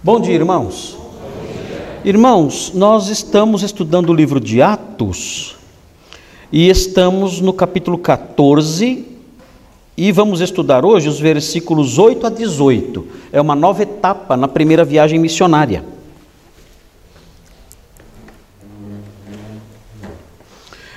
[0.00, 0.96] Bom dia, irmãos.
[2.04, 5.56] Irmãos, nós estamos estudando o livro de Atos
[6.52, 9.04] e estamos no capítulo 14
[9.96, 13.08] e vamos estudar hoje os versículos 8 a 18.
[13.32, 15.84] É uma nova etapa na primeira viagem missionária.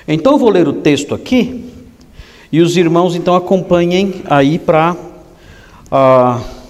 [0.06, 1.68] Então eu vou ler o texto aqui
[2.52, 4.96] e os irmãos então acompanhem aí para.
[5.90, 6.61] Uh,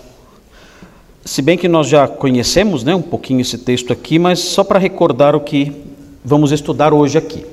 [1.24, 4.78] se bem que nós já conhecemos né, um pouquinho esse texto aqui, mas só para
[4.78, 5.72] recordar o que
[6.24, 7.46] vamos estudar hoje aqui.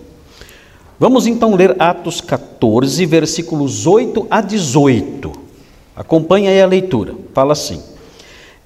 [0.99, 5.31] Vamos então ler Atos 14, versículos 8 a 18.
[5.95, 7.13] Acompanhe aí a leitura.
[7.31, 7.81] Fala assim: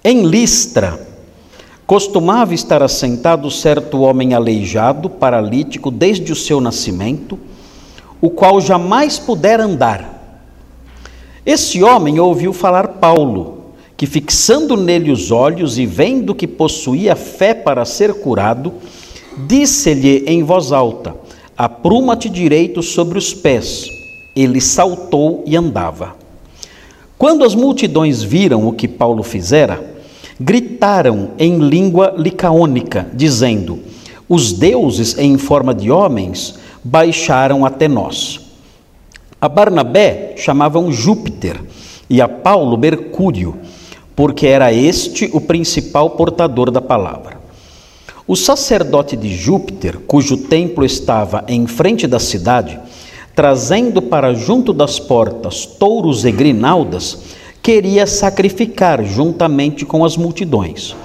[0.04, 1.06] Em Listra,
[1.86, 7.38] costumava estar assentado certo homem aleijado, paralítico, desde o seu nascimento,
[8.22, 10.40] o qual jamais pudera andar.
[11.46, 13.63] Esse homem ouviu falar Paulo
[13.96, 18.74] que, fixando nele os olhos e vendo que possuía fé para ser curado,
[19.48, 21.16] disse-lhe em voz alta:
[21.58, 23.88] Apruma-te direito sobre os pés.
[24.36, 26.16] Ele saltou e andava.
[27.18, 29.94] Quando as multidões viram o que Paulo fizera,
[30.40, 33.80] gritaram em língua licaônica, dizendo:
[34.28, 38.42] Os deuses em forma de homens baixaram até nós.
[39.40, 41.62] A Barnabé chamavam Júpiter
[42.10, 43.58] e a Paulo Mercúrio
[44.16, 47.42] porque era este o principal portador da palavra.
[48.26, 52.80] O sacerdote de Júpiter, cujo templo estava em frente da cidade,
[53.36, 57.20] trazendo para junto das portas touros e grinaldas,
[57.62, 60.96] queria sacrificar juntamente com as multidões.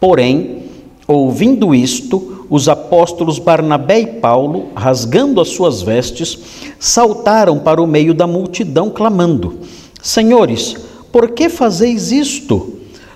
[0.00, 0.64] Porém,
[1.06, 6.38] ouvindo isto, os apóstolos Barnabé e Paulo, rasgando as suas vestes,
[6.78, 9.60] saltaram para o meio da multidão, clamando:
[10.02, 10.76] Senhores,
[11.16, 12.74] por que fazeis isto?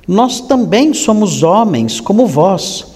[0.09, 2.87] Nós também somos homens como vós,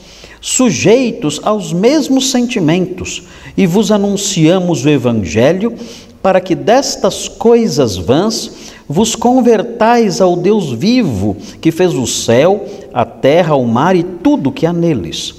[0.41, 3.25] sujeitos aos mesmos sentimentos,
[3.55, 5.75] e vos anunciamos o Evangelho
[6.23, 8.51] para que destas coisas vãs
[8.89, 14.51] vos convertais ao Deus vivo, que fez o céu, a terra, o mar e tudo
[14.51, 15.35] que há neles,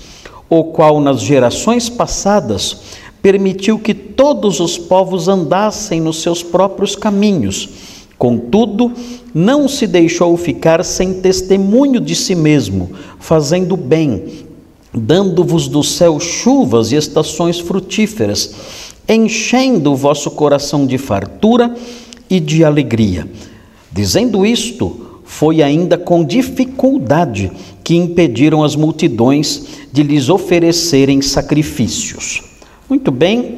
[0.47, 2.81] o qual nas gerações passadas
[3.19, 8.93] permitiu que todos os povos andassem nos seus próprios caminhos Contudo,
[9.33, 14.45] não se deixou ficar sem testemunho de si mesmo, fazendo bem,
[14.93, 18.53] dando-vos do céu chuvas e estações frutíferas,
[19.07, 21.75] enchendo o vosso coração de fartura
[22.29, 23.27] e de alegria.
[23.91, 27.51] Dizendo isto, foi ainda com dificuldade
[27.83, 32.41] que impediram as multidões de lhes oferecerem sacrifícios.
[32.89, 33.57] Muito bem,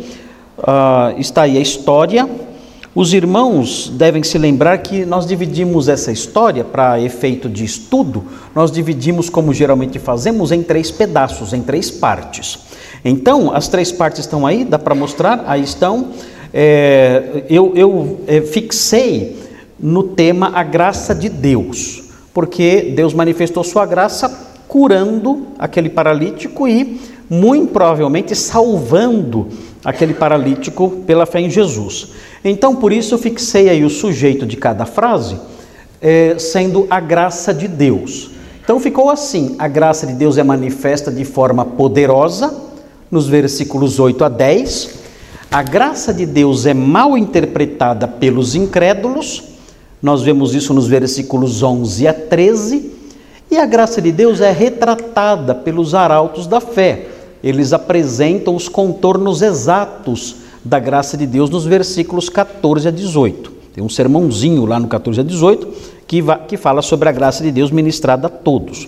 [0.57, 2.27] uh, está aí a história
[2.97, 8.23] os irmãos devem se lembrar que nós dividimos essa história para efeito de estudo,
[8.55, 12.57] nós dividimos, como geralmente fazemos, em três pedaços, em três partes.
[13.05, 15.43] Então, as três partes estão aí, dá para mostrar?
[15.45, 16.07] Aí estão.
[16.51, 19.43] É, eu, eu é, fixei
[19.79, 22.01] no tema a graça de Deus,
[22.33, 24.27] porque Deus manifestou sua graça
[24.67, 29.49] curando aquele paralítico e, muito provavelmente, salvando
[29.85, 32.09] aquele paralítico pela fé em Jesus.
[32.43, 35.37] Então, por isso, eu fixei aí o sujeito de cada frase
[36.01, 38.31] é, sendo a graça de Deus.
[38.63, 42.53] Então, ficou assim: a graça de Deus é manifesta de forma poderosa,
[43.09, 44.89] nos versículos 8 a 10.
[45.49, 49.43] A graça de Deus é mal interpretada pelos incrédulos,
[50.01, 52.91] nós vemos isso nos versículos 11 a 13.
[53.49, 57.07] E a graça de Deus é retratada pelos arautos da fé,
[57.41, 63.51] eles apresentam os contornos exatos da graça de Deus nos versículos 14 a 18.
[63.73, 65.67] Tem um sermãozinho lá no 14 a 18
[66.05, 68.87] que, que fala sobre a graça de Deus ministrada a todos.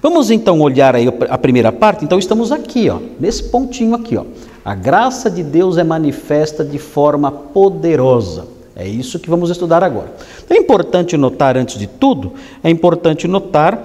[0.00, 2.04] Vamos então olhar aí a primeira parte.
[2.04, 4.24] Então estamos aqui, ó, nesse pontinho aqui, ó.
[4.64, 8.46] A graça de Deus é manifesta de forma poderosa.
[8.74, 10.12] É isso que vamos estudar agora.
[10.50, 13.82] É importante notar, antes de tudo, é importante notar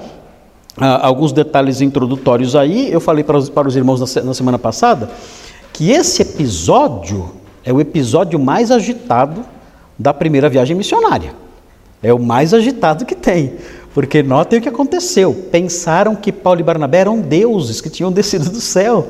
[0.77, 2.91] ah, alguns detalhes introdutórios aí.
[2.91, 5.09] Eu falei para os, para os irmãos na, na semana passada
[5.73, 7.31] que esse episódio
[7.63, 9.45] é o episódio mais agitado
[9.97, 11.33] da primeira viagem missionária.
[12.01, 13.53] É o mais agitado que tem.
[13.93, 15.33] Porque notem o que aconteceu.
[15.51, 19.09] Pensaram que Paulo e Barnabé eram deuses que tinham descido do céu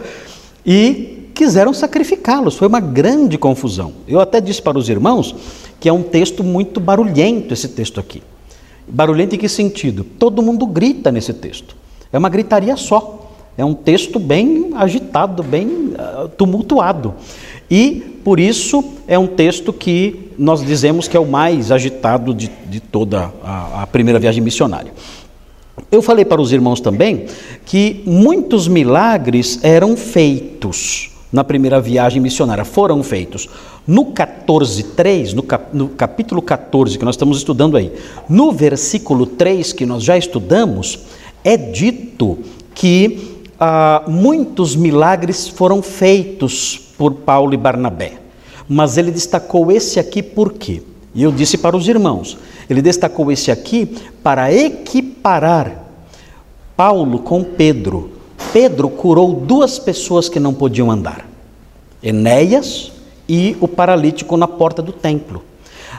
[0.66, 2.56] e quiseram sacrificá-los.
[2.56, 3.94] Foi uma grande confusão.
[4.08, 5.36] Eu até disse para os irmãos
[5.80, 8.22] que é um texto muito barulhento esse texto aqui.
[8.88, 10.04] Barulhento em que sentido?
[10.04, 11.76] Todo mundo grita nesse texto.
[12.12, 13.32] É uma gritaria só.
[13.58, 17.14] É um texto bem agitado, bem uh, tumultuado.
[17.70, 22.52] E, por isso, é um texto que nós dizemos que é o mais agitado de,
[22.68, 24.92] de toda a, a primeira viagem missionária.
[25.92, 27.26] Eu falei para os irmãos também
[27.66, 33.48] que muitos milagres eram feitos na primeira viagem missionária, foram feitos.
[33.88, 37.92] No 14:3, no, cap, no capítulo 14 que nós estamos estudando aí,
[38.28, 41.00] no versículo 3 que nós já estudamos,
[41.44, 42.40] é dito
[42.76, 48.20] que ah, muitos milagres foram feitos por Paulo e Barnabé.
[48.70, 50.84] Mas ele destacou esse aqui por quê?
[51.16, 52.38] E eu disse para os irmãos,
[52.70, 53.88] ele destacou esse aqui
[54.22, 55.84] para equiparar
[56.78, 58.12] Paulo com Pedro.
[58.54, 61.28] Pedro curou duas pessoas que não podiam andar:
[62.04, 62.92] Enéas
[63.28, 65.42] e o paralítico na porta do templo.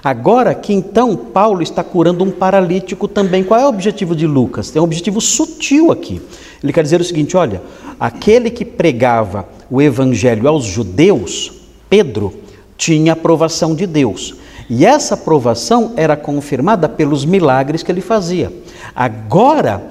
[0.04, 4.70] Agora que então Paulo está curando um paralítico também, qual é o objetivo de Lucas?
[4.70, 6.22] Tem um objetivo sutil aqui.
[6.62, 7.60] Ele quer dizer o seguinte: olha,
[7.98, 11.50] aquele que pregava o evangelho aos judeus,
[11.88, 12.34] Pedro,
[12.76, 14.34] tinha aprovação de Deus.
[14.68, 18.52] E essa aprovação era confirmada pelos milagres que ele fazia.
[18.94, 19.82] Agora,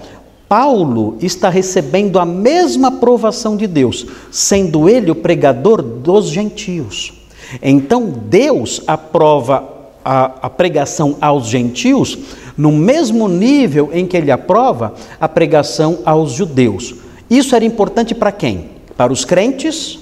[0.47, 7.13] Paulo está recebendo a mesma aprovação de Deus, sendo ele o pregador dos gentios.
[7.59, 9.67] Então, Deus aprova
[10.05, 12.19] a, a, pregação aos gentios
[12.55, 16.93] no mesmo nível em que ele aprova a pregação aos judeus.
[17.27, 18.80] Isso era importante para quem?
[19.01, 19.97] Para os crentes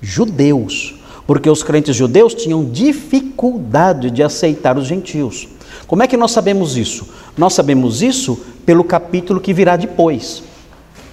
[0.00, 0.94] judeus,
[1.26, 5.48] porque os crentes judeus tinham dificuldade de aceitar os gentios.
[5.88, 7.08] Como é que nós sabemos isso?
[7.36, 10.44] Nós sabemos isso pelo capítulo que virá depois.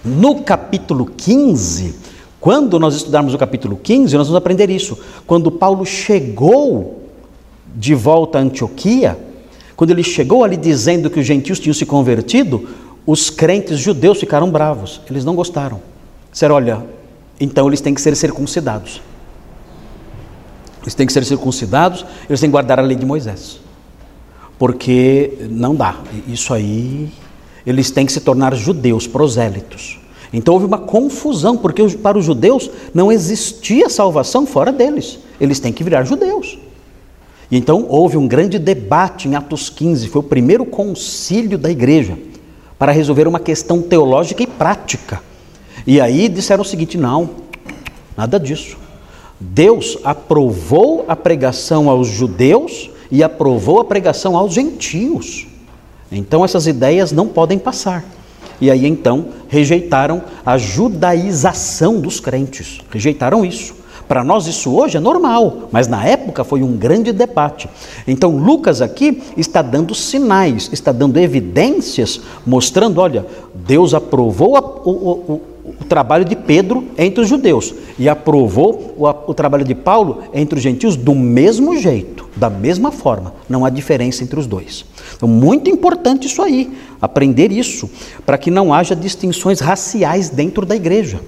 [0.06, 1.96] No capítulo 15,
[2.40, 4.96] quando nós estudarmos o capítulo 15, nós vamos aprender isso.
[5.26, 7.10] Quando Paulo chegou
[7.76, 9.18] de volta a Antioquia,
[9.76, 12.70] quando ele chegou ali dizendo que os gentios tinham se convertido,
[13.04, 15.82] os crentes judeus ficaram bravos, eles não gostaram.
[16.32, 17.01] Disseram: olha,
[17.42, 19.02] então eles têm que ser circuncidados.
[20.84, 23.60] Eles têm que ser circuncidados, eles têm que guardar a lei de Moisés.
[24.60, 25.96] Porque não dá,
[26.28, 27.12] isso aí,
[27.66, 30.00] eles têm que se tornar judeus, prosélitos.
[30.32, 35.74] Então houve uma confusão, porque para os judeus não existia salvação fora deles, eles têm
[35.74, 36.60] que virar judeus.
[37.50, 42.18] E então houve um grande debate em Atos 15, foi o primeiro concílio da igreja
[42.78, 45.31] para resolver uma questão teológica e prática.
[45.86, 47.30] E aí disseram o seguinte: não,
[48.16, 48.78] nada disso.
[49.40, 55.48] Deus aprovou a pregação aos judeus e aprovou a pregação aos gentios.
[56.12, 58.06] Então essas ideias não podem passar.
[58.60, 63.82] E aí então rejeitaram a judaização dos crentes, rejeitaram isso.
[64.08, 67.70] Para nós isso hoje é normal, mas na época foi um grande debate.
[68.06, 73.26] Então Lucas aqui está dando sinais, está dando evidências, mostrando: olha,
[73.56, 75.42] Deus aprovou a, o, o,
[75.82, 80.58] o, trabalho de Pedro entre os judeus e aprovou o, o trabalho de Paulo entre
[80.58, 83.34] os gentios do mesmo jeito, da mesma forma.
[83.50, 84.86] Não há diferença entre os dois.
[85.16, 87.90] Então, muito importante isso aí, aprender isso,
[88.26, 91.20] para que não haja distinções raciais dentro da igreja.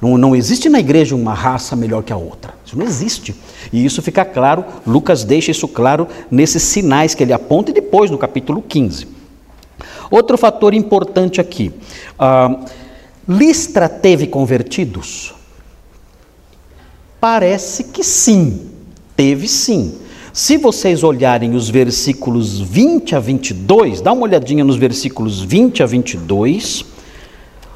[0.00, 2.54] Não, não existe na igreja uma raça melhor que a outra.
[2.64, 3.34] Isso não existe.
[3.72, 8.10] E isso fica claro, Lucas deixa isso claro nesses sinais que ele aponta e depois
[8.10, 9.08] no capítulo 15.
[10.10, 11.72] Outro fator importante aqui:
[12.18, 12.60] ah,
[13.28, 15.34] Listra teve convertidos?
[17.20, 18.68] Parece que sim,
[19.16, 19.94] teve sim.
[20.32, 25.86] Se vocês olharem os versículos 20 a 22, dá uma olhadinha nos versículos 20 a
[25.86, 26.84] 22.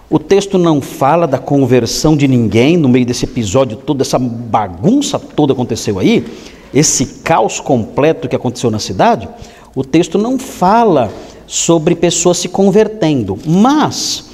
[0.09, 5.19] O texto não fala da conversão de ninguém no meio desse episódio todo, essa bagunça
[5.19, 6.25] toda aconteceu aí,
[6.73, 9.29] esse caos completo que aconteceu na cidade.
[9.75, 11.13] O texto não fala
[11.45, 14.30] sobre pessoas se convertendo, mas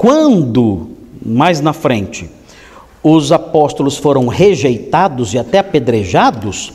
[0.00, 0.92] quando
[1.22, 2.26] mais na frente
[3.02, 6.72] os apóstolos foram rejeitados e até apedrejados,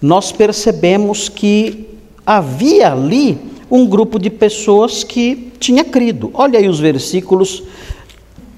[0.00, 1.88] nós percebemos que
[2.26, 3.38] havia ali
[3.70, 6.30] um grupo de pessoas que tinha crido.
[6.34, 7.62] Olha aí os versículos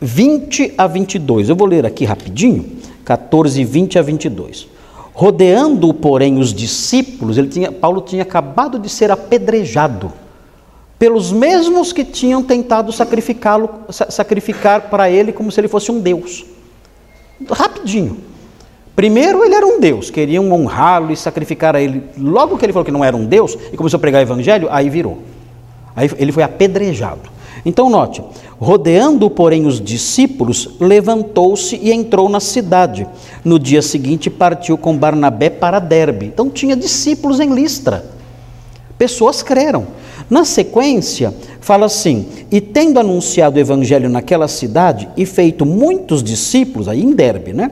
[0.01, 1.49] 20 a 22.
[1.49, 2.65] Eu vou ler aqui rapidinho,
[3.05, 4.67] 14, 20 a 22.
[5.13, 10.13] Rodeando, porém, os discípulos, ele tinha, Paulo tinha acabado de ser apedrejado
[10.99, 16.45] pelos mesmos que tinham tentado sacrificá-lo, sacrificar para ele como se ele fosse um deus.
[17.49, 18.19] Rapidinho.
[18.97, 22.03] Primeiro, ele era um Deus, queriam honrá-lo e sacrificar a ele.
[22.19, 24.67] Logo que ele falou que não era um Deus e começou a pregar o evangelho,
[24.73, 25.23] aí virou.
[25.95, 27.31] Aí ele foi apedrejado.
[27.65, 28.21] Então, note:
[28.59, 33.07] rodeando, porém, os discípulos, levantou-se e entrou na cidade.
[33.45, 36.27] No dia seguinte, partiu com Barnabé para Derbe.
[36.27, 38.05] Então, tinha discípulos em Listra.
[38.99, 39.87] Pessoas creram.
[40.31, 46.89] Na sequência, fala assim: E tendo anunciado o evangelho naquela cidade e feito muitos discípulos,
[46.89, 47.71] aí em Derbe, né?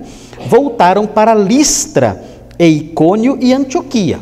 [0.48, 2.22] voltaram para Listra,
[2.58, 4.20] Eicônio e Antioquia.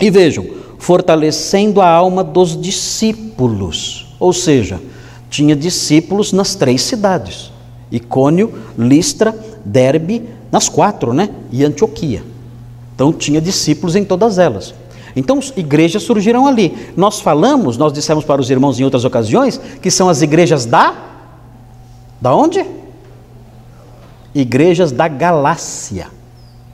[0.00, 0.44] E vejam,
[0.78, 4.14] fortalecendo a alma dos discípulos.
[4.18, 4.80] Ou seja,
[5.30, 7.50] tinha discípulos nas três cidades:
[7.90, 9.34] Icônio, Listra,
[9.64, 11.30] Derbe, nas quatro, né?
[11.50, 12.22] E Antioquia.
[12.94, 14.74] Então tinha discípulos em todas elas.
[15.16, 16.92] Então, igrejas surgiram ali.
[16.94, 20.94] Nós falamos, nós dissemos para os irmãos em outras ocasiões, que são as igrejas da.
[22.20, 22.64] Da onde?
[24.34, 26.08] Igrejas da Galácia.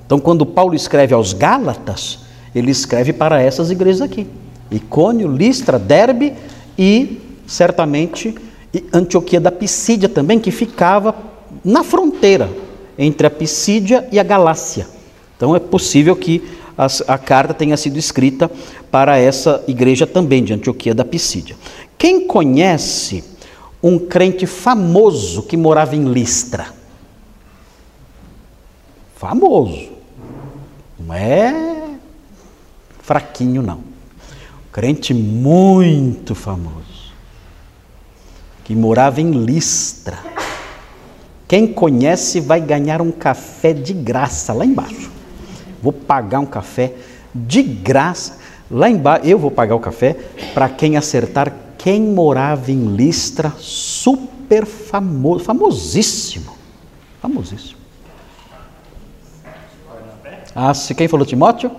[0.05, 2.19] Então, quando Paulo escreve aos Gálatas,
[2.53, 4.27] ele escreve para essas igrejas aqui:
[4.73, 6.35] Icônio, Listra, Derbe
[6.77, 8.35] e, certamente,
[8.93, 11.15] Antioquia da Pisídia também, que ficava
[11.65, 12.51] na fronteira
[12.99, 14.89] entre a Pisídia e a Galácia.
[15.37, 16.43] Então, é possível que
[16.77, 18.51] a, a carta tenha sido escrita
[18.91, 21.57] para essa igreja também de Antioquia da Pisídia.
[21.99, 23.25] Quem conhece
[23.83, 26.67] um crente famoso que morava em Listra?
[29.17, 29.91] Famoso.
[30.99, 31.83] Não é
[33.01, 33.81] fraquinho, não.
[34.73, 37.13] Crente muito famoso.
[38.65, 40.19] Que morava em Listra.
[41.47, 45.11] Quem conhece vai ganhar um café de graça lá embaixo.
[45.83, 46.95] Vou pagar um café
[47.35, 48.39] de graça.
[48.71, 50.17] Lá embaixo, eu vou pagar o café
[50.55, 56.53] para quem acertar quem morava em Listra, super famoso, famosíssimo.
[57.21, 57.81] Famosíssimo.
[60.55, 61.73] Ah, se quem falou Timóteo?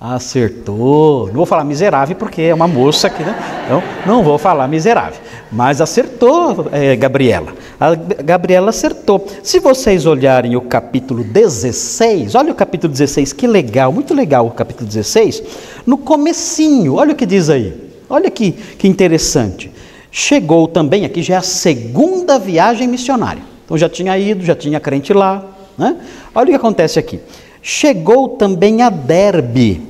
[0.00, 1.26] Acertou.
[1.26, 3.34] Não vou falar miserável porque é uma moça aqui, né?
[3.66, 5.20] Então, não vou falar miserável.
[5.50, 7.54] Mas acertou, é, Gabriela.
[7.78, 9.26] A Gabriela acertou.
[9.42, 14.50] Se vocês olharem o capítulo 16, olha o capítulo 16, que legal, muito legal o
[14.50, 15.42] capítulo 16.
[15.86, 17.74] No comecinho, olha o que diz aí.
[18.08, 19.70] Olha que, que interessante.
[20.10, 23.42] Chegou também, aqui já é a segunda viagem missionária.
[23.64, 25.44] Então já tinha ido, já tinha crente lá.
[25.76, 25.96] Né?
[26.34, 27.20] Olha o que acontece aqui.
[27.62, 29.82] Chegou também a Derbe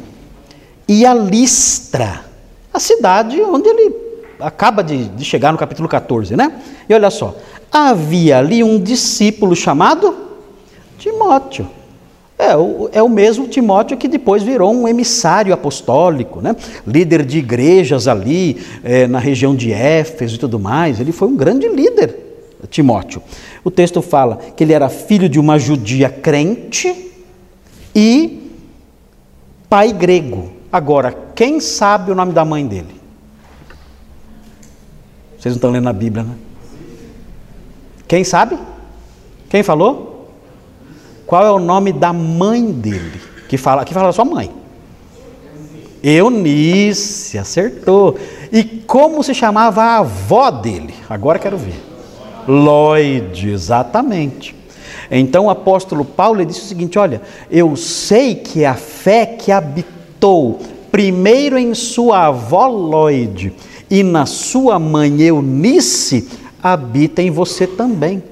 [0.88, 2.24] e a Listra,
[2.72, 4.05] a cidade onde ele
[4.40, 6.60] acaba de, de chegar no capítulo 14, né?
[6.88, 7.36] E olha só,
[7.70, 10.14] havia ali um discípulo chamado
[10.98, 11.68] Timóteo.
[12.38, 16.54] É o, é o mesmo Timóteo que depois virou um emissário apostólico, né?
[16.86, 21.00] líder de igrejas ali é, na região de Éfeso e tudo mais.
[21.00, 22.14] Ele foi um grande líder,
[22.68, 23.22] Timóteo.
[23.64, 27.10] O texto fala que ele era filho de uma judia crente
[27.94, 28.52] e
[29.68, 30.52] pai grego.
[30.70, 33.05] Agora, quem sabe o nome da mãe dele?
[35.46, 36.34] Vocês não estão lendo a Bíblia, né?
[38.08, 38.58] Quem sabe?
[39.48, 40.28] Quem falou?
[41.24, 43.20] Qual é o nome da mãe dele?
[43.48, 44.50] Que fala, que fala a sua mãe.
[46.02, 48.18] Eunice, acertou.
[48.50, 50.92] E como se chamava a avó dele?
[51.08, 51.80] Agora quero ver.
[52.48, 54.52] Lloyd, exatamente.
[55.08, 60.58] Então o apóstolo Paulo disse o seguinte: Olha, eu sei que a fé que habitou
[60.90, 63.54] primeiro em sua avó Lloyd
[63.90, 66.28] e na sua mãe Eunice
[66.62, 68.22] habita em você também.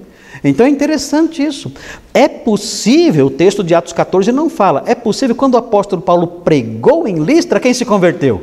[0.42, 1.72] Então é interessante isso.
[2.12, 6.26] É possível, o texto de Atos 14 não fala, é possível quando o apóstolo Paulo
[6.26, 8.42] pregou em Listra, quem se converteu?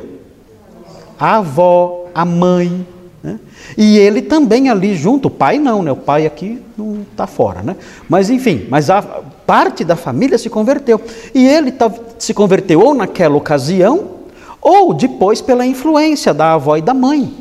[1.18, 2.84] A avó, a mãe,
[3.22, 3.38] né?
[3.78, 5.92] E ele também ali junto, o pai não, né?
[5.92, 7.62] o pai aqui não está fora.
[7.62, 7.76] Né?
[8.08, 11.00] Mas enfim, mas a parte da família se converteu.
[11.32, 11.72] E ele
[12.18, 14.21] se converteu ou naquela ocasião,
[14.62, 17.34] ou depois pela influência da avó e da mãe.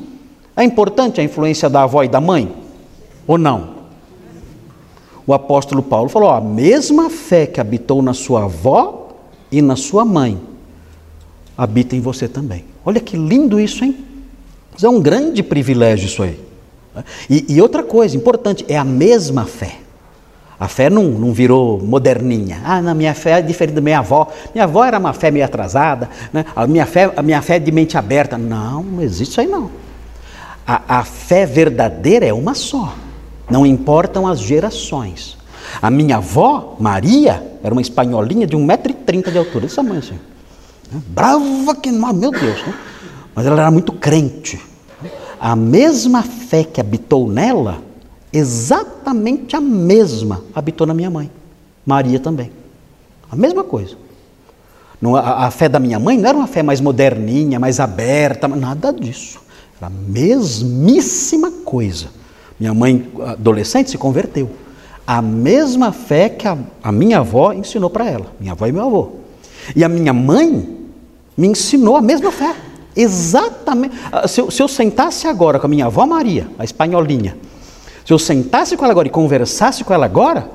[0.57, 2.51] É importante a influência da avó e da mãe?
[3.27, 3.81] Ou não?
[5.25, 9.09] O apóstolo Paulo falou: ó, a mesma fé que habitou na sua avó
[9.51, 10.41] e na sua mãe,
[11.55, 12.65] habita em você também.
[12.83, 13.95] Olha que lindo isso, hein?
[14.75, 16.39] Isso é um grande privilégio isso aí.
[17.29, 19.77] E, e, outra coisa importante, é a mesma fé.
[20.61, 22.61] A fé não, não virou moderninha.
[22.63, 24.27] Ah, na minha fé é diferente da minha avó.
[24.53, 26.07] Minha avó era uma fé meio atrasada.
[26.31, 26.45] Né?
[26.55, 28.37] A, minha fé, a minha fé é de mente aberta.
[28.37, 29.71] Não, não existe isso aí não.
[30.67, 32.93] A, a fé verdadeira é uma só.
[33.49, 35.35] Não importam as gerações.
[35.81, 40.19] A minha avó, Maria, era uma espanholinha de 1,30m de altura, desse tamanho assim.
[40.91, 42.73] Brava que, meu Deus, né?
[43.33, 44.61] mas ela era muito crente.
[45.39, 47.79] A mesma fé que habitou nela,
[48.31, 51.29] exatamente a mesma habitou na minha mãe.
[51.85, 52.51] Maria também.
[53.29, 53.95] A mesma coisa.
[55.15, 58.93] A, a, fé da minha mãe não era uma fé mais moderninha, mais aberta, nada
[58.93, 59.39] disso.
[59.77, 62.07] Era a mesmíssima coisa.
[62.59, 64.51] Minha mãe, adolescente, se converteu.
[65.07, 68.85] A mesma fé que a, a minha avó ensinou para ela, minha avó e meu
[68.85, 69.11] avô.
[69.75, 70.77] E a minha mãe
[71.35, 72.55] me ensinou a mesma fé.
[72.95, 73.95] Exatamente.
[74.11, 77.35] Ah, se eu, se eu, sentasse agora com a minha avó Maria, a espanholinha,
[78.05, 80.49] se eu sentasse com ela agora e conversasse com ela agora,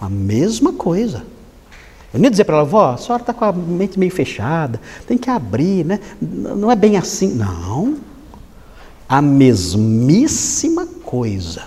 [0.00, 1.24] a mesma coisa.
[2.12, 4.80] Eu não ia dizer para ela, vó, a senhora está com a mente meio fechada,
[5.06, 6.00] tem que abrir, né?
[6.20, 7.34] Não é bem assim.
[7.34, 7.96] Não.
[9.08, 11.64] a mesmíssima coisa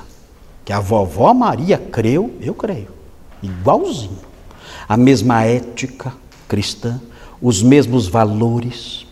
[0.63, 2.87] que a vovó Maria creu, eu creio,
[3.41, 4.25] igualzinho.
[4.87, 6.13] A mesma ética
[6.47, 6.99] cristã,
[7.41, 9.05] os mesmos valores,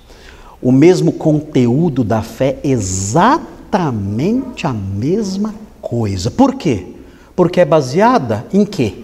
[0.61, 5.53] o mesmo conteúdo da fé, exatamente a mesma
[5.83, 6.31] coisa.
[6.31, 6.87] Por quê?
[7.35, 9.03] Porque é baseada em quê?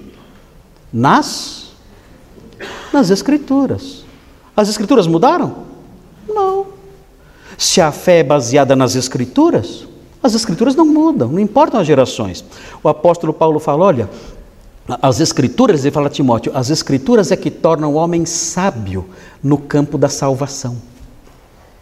[0.91, 1.69] Nas
[2.91, 4.03] nas escrituras.
[4.55, 5.63] As escrituras mudaram?
[6.27, 6.67] Não.
[7.57, 9.87] Se a fé é baseada nas escrituras,
[10.21, 12.43] as escrituras não mudam, não importam as gerações.
[12.83, 14.09] O apóstolo Paulo fala: olha,
[15.01, 19.05] as escrituras, ele fala a Timóteo, as escrituras é que tornam o homem sábio
[19.43, 20.77] no campo da salvação.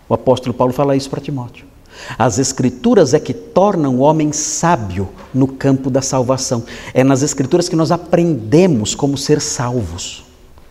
[0.10, 1.66] O apóstolo Paulo fala isso para Timóteo.
[2.18, 6.64] As escrituras é que tornam o homem sábio no campo da salvação.
[6.94, 10.26] É nas escrituras que nós aprendemos como ser salvos.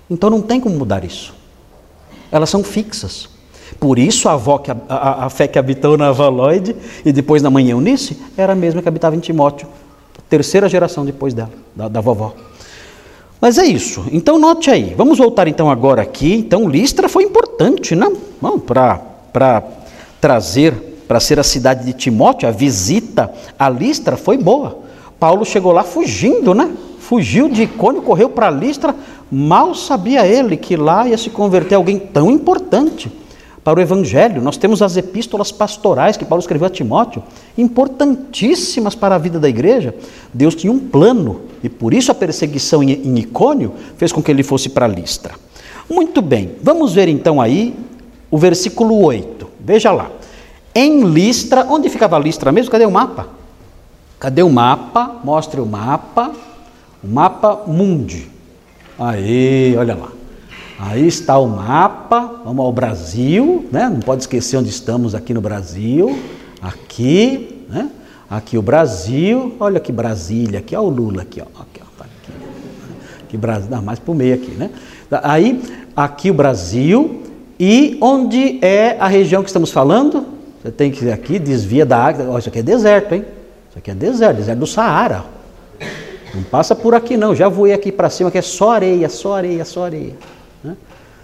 [0.09, 1.35] Então não tem como mudar isso.
[2.31, 3.29] Elas são fixas.
[3.81, 7.43] Por isso a, avó que, a, a, fé que habitou na avó Lloyd e depois
[7.43, 9.69] na mãe Eunice era a mesma que habitava em Timóteo,
[10.29, 12.35] terceira geração depois dela, da, da vovó.
[13.41, 14.05] Mas é isso.
[14.11, 14.95] Então note aí.
[14.97, 16.35] Vamos voltar então agora aqui.
[16.35, 18.17] Então Listra foi importante, não?
[18.59, 19.63] Para
[20.21, 20.75] trazer,
[21.07, 24.79] para ser a cidade de Timóteo, a visita a Listra foi boa.
[25.19, 26.71] Paulo chegou lá fugindo, né?
[26.99, 28.95] Fugiu de Icônio, correu para Listra.
[29.31, 33.11] Mal sabia ele que lá ia se converter alguém tão importante
[33.67, 34.43] para o Evangelho.
[34.43, 37.23] Nós temos as epístolas pastorais que Paulo escreveu a Timóteo,
[37.59, 39.95] importantíssimas para a vida da igreja.
[40.33, 44.43] Deus tinha um plano e por isso a perseguição em Icônio fez com que ele
[44.43, 45.35] fosse para Listra.
[45.89, 47.75] Muito bem, vamos ver então aí
[48.31, 49.49] o versículo 8.
[49.61, 50.11] Veja lá.
[50.77, 52.71] Em Listra, onde ficava Listra mesmo?
[52.71, 53.29] Cadê o mapa?
[54.21, 55.17] Cadê o mapa?
[55.25, 56.33] Mostre o mapa.
[57.03, 58.29] O mapa mundi.
[58.99, 60.09] Aí, olha lá.
[60.79, 63.89] Aí está o mapa, vamos ao Brasil, né?
[63.89, 66.19] não pode esquecer onde estamos aqui no Brasil,
[66.61, 67.89] aqui, né?
[68.29, 72.05] aqui o Brasil, olha que Brasília, aqui, olha o Lula aqui, ó, aqui, ó, tá
[72.05, 72.33] aqui,
[73.23, 74.69] aqui Brasil, não, mais para o meio aqui, né?
[75.23, 75.63] Aí,
[75.97, 77.23] aqui o Brasil,
[77.59, 80.36] e onde é a região que estamos falando?
[80.67, 83.25] Você tem que aqui, desvia da água, ó, isso aqui é deserto, hein?
[83.69, 85.25] Isso aqui é deserto, deserto do Saara.
[86.35, 89.37] Não passa por aqui não, já voei aqui para cima, que é só areia, só
[89.37, 90.15] areia, só areia.
[90.65, 90.77] Né?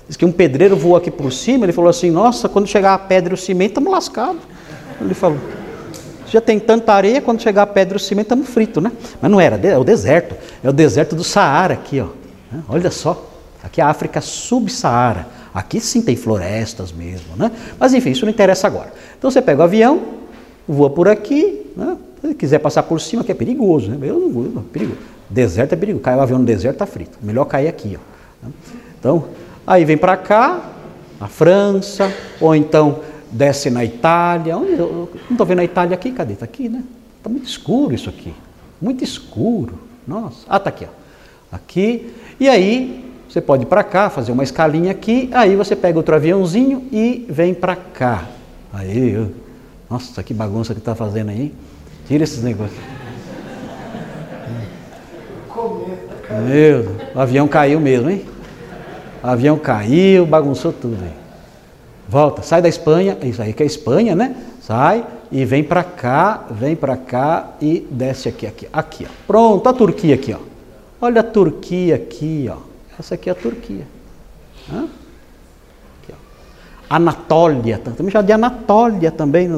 [0.07, 2.99] Diz que um pedreiro voou aqui por cima, ele falou assim, nossa, quando chegar a
[2.99, 4.43] pedra e o cimento, estamos lascados.
[5.01, 5.39] Ele falou,
[6.29, 8.93] já tem tanta areia, quando chegar a pedra e o cimento, estamos fritos, né?
[9.21, 12.07] Mas não era, é o deserto, é o deserto do Saara aqui, ó.
[12.53, 12.63] Né?
[12.69, 13.29] Olha só,
[13.61, 15.42] aqui é a África subsaara.
[15.55, 17.51] Aqui sim tem florestas mesmo, né?
[17.79, 18.93] Mas enfim, isso não interessa agora.
[19.19, 20.03] Então você pega o avião,
[20.67, 21.97] voa por aqui, né?
[22.23, 23.99] Se quiser passar por cima, que é perigoso, né?
[24.01, 25.01] Eu não vou, não, perigoso.
[25.29, 26.03] Deserto é perigoso.
[26.03, 27.19] Cai o avião no deserto, está frito.
[27.21, 28.47] Melhor cair aqui, ó.
[28.47, 28.53] Né?
[28.99, 29.25] Então,
[29.67, 30.71] aí vem para cá,
[31.21, 34.57] na França, ou então desce na Itália.
[34.57, 36.35] Onde, não estou vendo a Itália aqui, cadê?
[36.35, 36.83] Está aqui, né?
[37.19, 38.33] Está muito escuro isso aqui.
[38.81, 39.79] Muito escuro.
[40.07, 40.47] Nossa.
[40.49, 41.57] Ah, está aqui, ó.
[41.57, 42.15] Aqui.
[42.39, 46.15] E aí, você pode ir para cá, fazer uma escalinha aqui, aí você pega outro
[46.15, 48.29] aviãozinho e vem para cá.
[48.71, 49.27] Aí,
[49.89, 51.55] nossa, que bagunça que está fazendo aí.
[52.07, 52.79] Tira esses negócios.
[56.47, 58.23] Meu, o avião caiu mesmo, hein?
[59.25, 61.13] O avião caiu, bagunçou tudo aí.
[62.07, 64.37] Volta, sai da Espanha, isso aí que é Espanha, né?
[64.61, 69.13] Sai e vem para cá, vem para cá e desce aqui, aqui, aqui, ó.
[69.27, 70.39] Pronto, a Turquia aqui, ó.
[71.01, 72.72] Olha a Turquia aqui, ó.
[72.99, 73.87] Essa aqui é a Turquia.
[74.71, 74.85] Hã?
[76.03, 76.95] Aqui, ó.
[76.95, 79.49] Anatólia, também já de Anatólia também.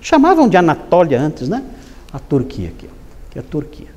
[0.00, 1.64] Chamavam de Anatólia antes, né?
[2.12, 2.94] A Turquia aqui, ó.
[3.28, 3.88] Aqui é a Turquia.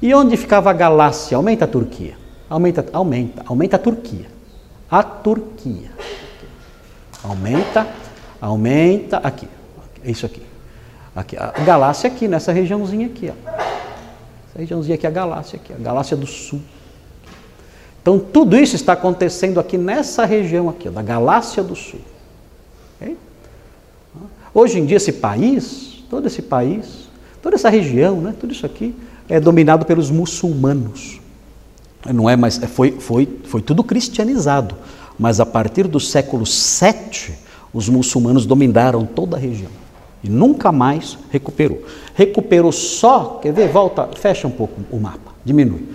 [0.00, 1.36] E onde ficava a Galácia?
[1.36, 2.16] Aumenta a Turquia.
[2.48, 4.26] Aumenta, aumenta, aumenta a Turquia.
[4.90, 5.90] A Turquia.
[7.22, 7.86] Aumenta,
[8.40, 9.48] aumenta aqui.
[10.04, 10.42] É isso aqui.
[11.14, 11.36] aqui.
[11.36, 13.30] A Galácia aqui, nessa regiãozinha aqui.
[13.30, 13.50] Ó.
[14.50, 16.60] Essa regiãozinha aqui é a Galácia aqui, a Galácia do Sul.
[18.02, 22.00] Então tudo isso está acontecendo aqui nessa região aqui, da Galácia do Sul.
[23.00, 23.16] Okay?
[24.52, 27.08] Hoje em dia esse país, todo esse país,
[27.40, 28.92] toda essa região, né, tudo isso aqui
[29.28, 31.20] é dominado pelos muçulmanos.
[32.12, 34.74] Não é mais, é, foi, foi, foi tudo cristianizado,
[35.16, 37.36] mas a partir do século VII,
[37.72, 39.70] os muçulmanos dominaram toda a região
[40.24, 41.82] e nunca mais recuperou.
[42.14, 43.68] Recuperou só, quer ver?
[43.68, 45.88] Volta, fecha um pouco o mapa, diminui.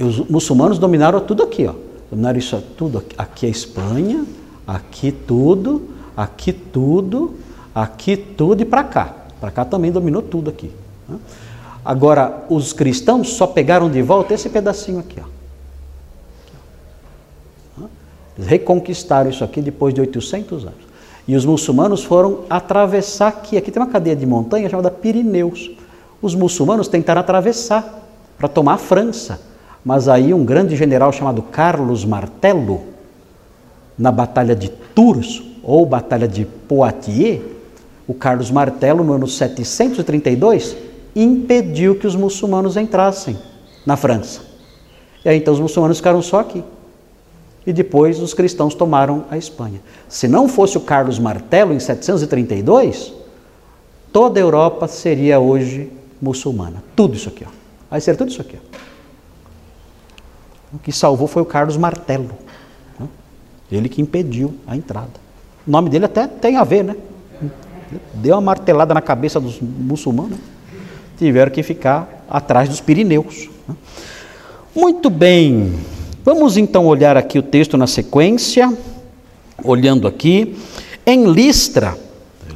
[0.00, 1.74] Os muçulmanos dominaram tudo aqui, ó.
[2.10, 3.14] Dominaram isso tudo aqui.
[3.18, 4.24] Aqui é Espanha,
[4.66, 7.34] aqui tudo, aqui tudo,
[7.74, 9.14] aqui tudo e para cá.
[9.40, 10.70] Para cá também dominou tudo aqui.
[11.08, 11.18] Né?
[11.84, 15.38] Agora, os cristãos só pegaram de volta esse pedacinho aqui, ó.
[18.36, 20.88] Eles reconquistaram isso aqui depois de 800 anos.
[21.26, 23.56] E os muçulmanos foram atravessar aqui.
[23.56, 25.72] Aqui tem uma cadeia de montanha chamada Pirineus.
[26.22, 28.06] Os muçulmanos tentaram atravessar
[28.38, 29.47] para tomar a França.
[29.84, 32.82] Mas aí um grande general chamado Carlos Martello,
[33.98, 37.42] na Batalha de Tours, ou Batalha de Poitiers,
[38.06, 40.76] o Carlos Martello, no ano 732,
[41.14, 43.36] impediu que os muçulmanos entrassem
[43.84, 44.40] na França.
[45.24, 46.64] E aí então os muçulmanos ficaram só aqui.
[47.66, 49.80] E depois os cristãos tomaram a Espanha.
[50.08, 53.12] Se não fosse o Carlos Martello em 732,
[54.10, 56.82] toda a Europa seria hoje muçulmana.
[56.96, 57.50] Tudo isso aqui, ó.
[57.90, 58.56] Vai ser tudo isso aqui.
[58.56, 58.78] Ó.
[60.72, 62.30] O que salvou foi o Carlos Martello.
[62.98, 63.06] Né?
[63.70, 65.12] Ele que impediu a entrada.
[65.66, 66.96] O nome dele até tem a ver, né?
[68.14, 70.38] Deu uma martelada na cabeça dos muçulmanos.
[71.16, 73.48] Tiveram que ficar atrás dos Pirineus.
[73.66, 73.74] Né?
[74.74, 75.78] Muito bem.
[76.24, 78.76] Vamos então olhar aqui o texto na sequência.
[79.64, 80.56] Olhando aqui.
[81.06, 81.96] Em Listra,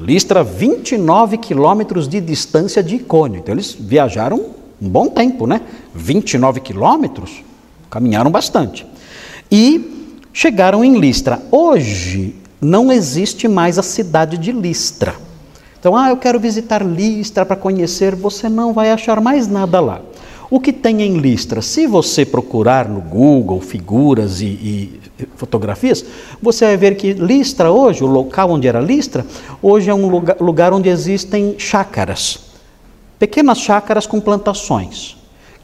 [0.03, 3.39] Listra, 29 quilômetros de distância de Icônio.
[3.39, 4.47] Então eles viajaram
[4.81, 5.61] um bom tempo, né?
[5.95, 7.43] 29 quilômetros,
[7.93, 8.87] caminharam bastante.
[9.51, 11.43] E chegaram em Listra.
[11.51, 15.15] Hoje não existe mais a cidade de Listra.
[15.79, 20.01] Então, ah, eu quero visitar Listra para conhecer, você não vai achar mais nada lá.
[20.49, 21.61] O que tem em Listra?
[21.61, 25.01] Se você procurar no Google figuras e, e,
[25.37, 26.05] fotografias,
[26.41, 29.27] você vai ver que Listra hoje, o local onde era Listra,
[29.61, 32.39] hoje é um lugar, lugar onde existem chácaras,
[33.19, 35.17] pequenas chácaras com plantações,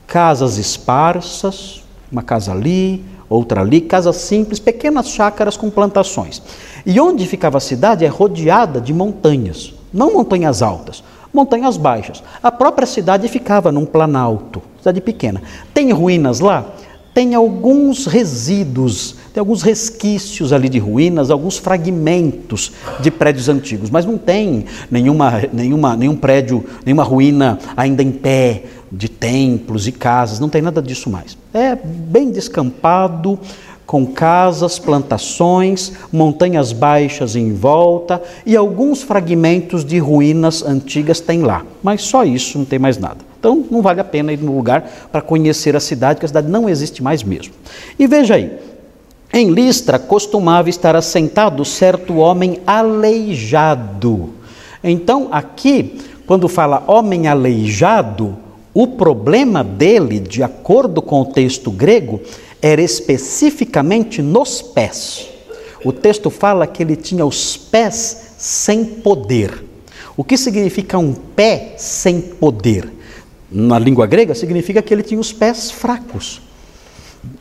[0.07, 6.43] casas esparsas, uma casa ali, outra ali, casas simples, pequenas chácaras com plantações.
[6.85, 12.23] E onde ficava a cidade é rodeada de montanhas, não montanhas altas, montanhas baixas.
[12.43, 15.43] A própria cidade ficava num planalto, cidade pequena.
[15.75, 16.67] Tem ruínas lá?
[17.13, 24.07] Tem alguns resíduos, tem alguns resquícios ali de ruínas, alguns fragmentos de prédios antigos, mas
[24.07, 30.41] não tem nenhuma, nenhuma, nenhum prédio, nenhuma ruína ainda em pé, de templos e casas,
[30.41, 31.37] não tem nada disso mais.
[31.53, 33.39] É bem descampado,
[33.89, 41.65] com casas, plantações, montanhas baixas em volta e alguns fragmentos de ruínas antigas tem lá.
[41.83, 43.17] Mas só isso, não tem mais nada.
[43.39, 46.49] Então não vale a pena ir no lugar para conhecer a cidade, porque a cidade
[46.49, 47.55] não existe mais mesmo.
[47.99, 48.59] E veja aí,
[49.33, 54.35] em Listra costumava estar assentado certo homem aleijado.
[54.85, 58.37] Então aqui, quando fala homem aleijado,
[58.75, 62.21] o problema dele, de acordo com o texto grego,
[62.61, 65.29] era especificamente nos pés.
[65.85, 69.65] O texto fala que ele tinha os pés sem poder.
[70.17, 72.93] O que significa um pé sem poder?
[73.51, 76.43] Na língua grega, significa que ele tinha os pés fracos.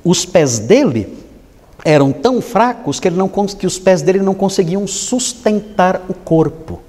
[0.03, 1.17] Os pés dele
[1.83, 6.81] eram tão fracos que, ele não, que os pés dele não conseguiam sustentar o corpo.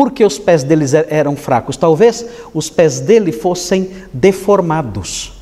[0.00, 1.76] Por que os pés deles er-, eram fracos?
[1.76, 5.34] Talvez os pés dele fossem deformados.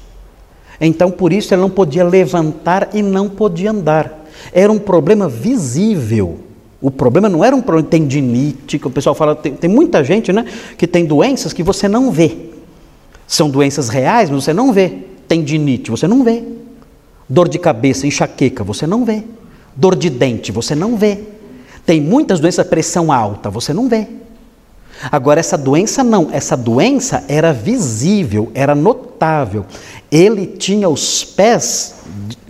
[0.81, 4.27] Então, por isso, ele não podia levantar e não podia andar.
[4.53, 6.41] Era um problema visível.
[6.81, 10.33] O problema não era um problema tendinite, que o pessoal fala, tem, tem muita gente
[10.33, 10.45] né,
[10.77, 12.37] que tem doenças que você não vê.
[13.29, 14.93] São doenças reais, mas você não vê.
[15.29, 16.43] Tendinite, você não vê.
[17.29, 19.23] Dor de cabeça, enxaqueca, você não vê.
[19.77, 21.21] Dor de dente, você não vê.
[21.87, 24.19] Tem muitas doenças, pressão alta, você não vê.
[25.11, 29.65] Agora, essa doença não, essa doença era visível, era notável.
[30.11, 31.95] Ele tinha os pés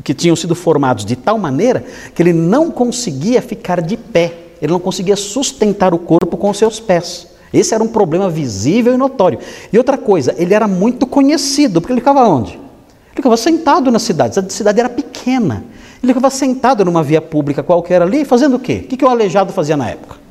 [0.03, 1.85] que tinham sido formados de tal maneira
[2.15, 4.33] que ele não conseguia ficar de pé,
[4.63, 7.27] ele não conseguia sustentar o corpo com os seus pés.
[7.53, 9.39] Esse era um problema visível e notório.
[9.73, 12.53] E outra coisa, ele era muito conhecido, porque ele ficava onde?
[12.53, 15.65] Ele ficava sentado na cidade, a cidade era pequena.
[16.03, 18.83] Ele ficava sentado numa via pública qualquer ali, fazendo o quê?
[18.85, 20.28] O que o aleijado fazia na época?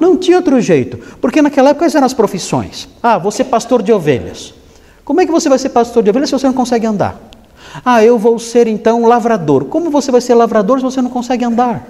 [0.00, 2.88] Não tinha outro jeito, porque naquela época quais eram as profissões?
[3.02, 4.54] Ah, você é pastor de ovelhas.
[5.04, 7.20] Como é que você vai ser pastor de ovelhas se você não consegue andar?
[7.84, 9.66] Ah, eu vou ser então lavrador.
[9.66, 11.86] Como você vai ser lavrador se você não consegue andar?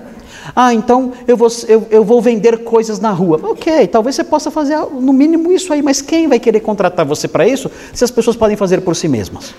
[0.54, 3.40] Ah, então eu vou, eu, eu vou vender coisas na rua.
[3.42, 7.28] Ok, talvez você possa fazer no mínimo isso aí, mas quem vai querer contratar você
[7.28, 9.54] para isso se as pessoas podem fazer por si mesmas?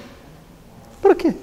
[1.02, 1.34] Para quê?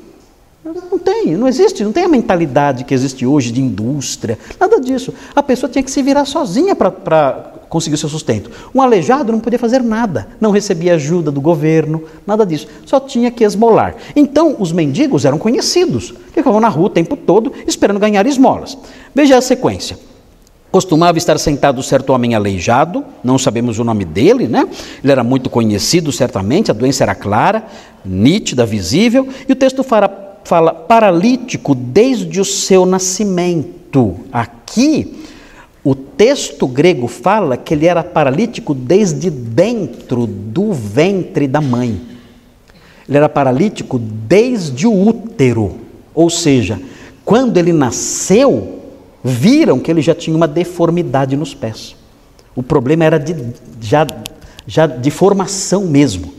[0.69, 5.15] Não tem, não existe, não tem a mentalidade que existe hoje de indústria, nada disso.
[5.35, 8.51] A pessoa tinha que se virar sozinha para conseguir o seu sustento.
[8.75, 13.31] Um aleijado não podia fazer nada, não recebia ajuda do governo, nada disso, só tinha
[13.31, 13.97] que esmolar.
[14.15, 18.77] Então, os mendigos eram conhecidos, ficavam na rua o tempo todo esperando ganhar esmolas.
[19.15, 19.99] Veja a sequência.
[20.71, 24.69] Costumava estar sentado certo homem aleijado, não sabemos o nome dele, né?
[25.03, 27.65] Ele era muito conhecido, certamente, a doença era clara,
[28.05, 34.17] nítida, visível, e o texto fala fala paralítico desde o seu nascimento.
[34.33, 35.15] Aqui,
[35.85, 41.99] O texto grego fala que ele era paralítico desde dentro do ventre da mãe.
[43.09, 45.79] Ele era paralítico desde o útero.
[46.15, 46.79] Ou seja,
[47.25, 48.81] quando ele nasceu,
[49.25, 51.97] viram que ele já tinha uma deformidade nos pés.
[52.55, 53.35] O problema era de,
[53.81, 54.07] já,
[54.67, 56.35] já de formação mesmo.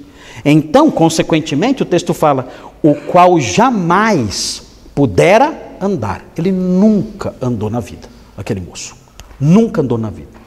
[0.45, 2.49] Então, consequentemente, o texto fala:
[2.81, 4.61] o qual jamais
[4.95, 6.25] pudera andar.
[6.37, 8.95] Ele nunca andou na vida, aquele moço.
[9.39, 10.39] Nunca andou na vida.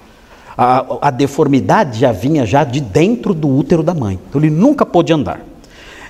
[0.57, 4.19] A, a, deformidade já vinha já de dentro do útero da mãe.
[4.29, 5.41] Então ele nunca pôde andar.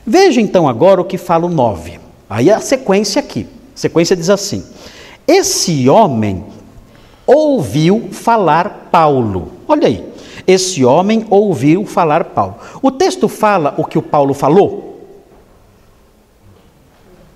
[0.04, 2.00] Veja então agora o que fala o 9.
[2.28, 3.46] Aí a sequência aqui.
[3.74, 4.64] A sequência diz assim:
[5.28, 6.44] Esse homem
[7.24, 9.52] ouviu falar Paulo.
[9.68, 10.04] Olha aí.
[10.44, 12.56] Esse homem ouviu falar Paulo.
[12.82, 14.91] O texto fala o que o Paulo falou?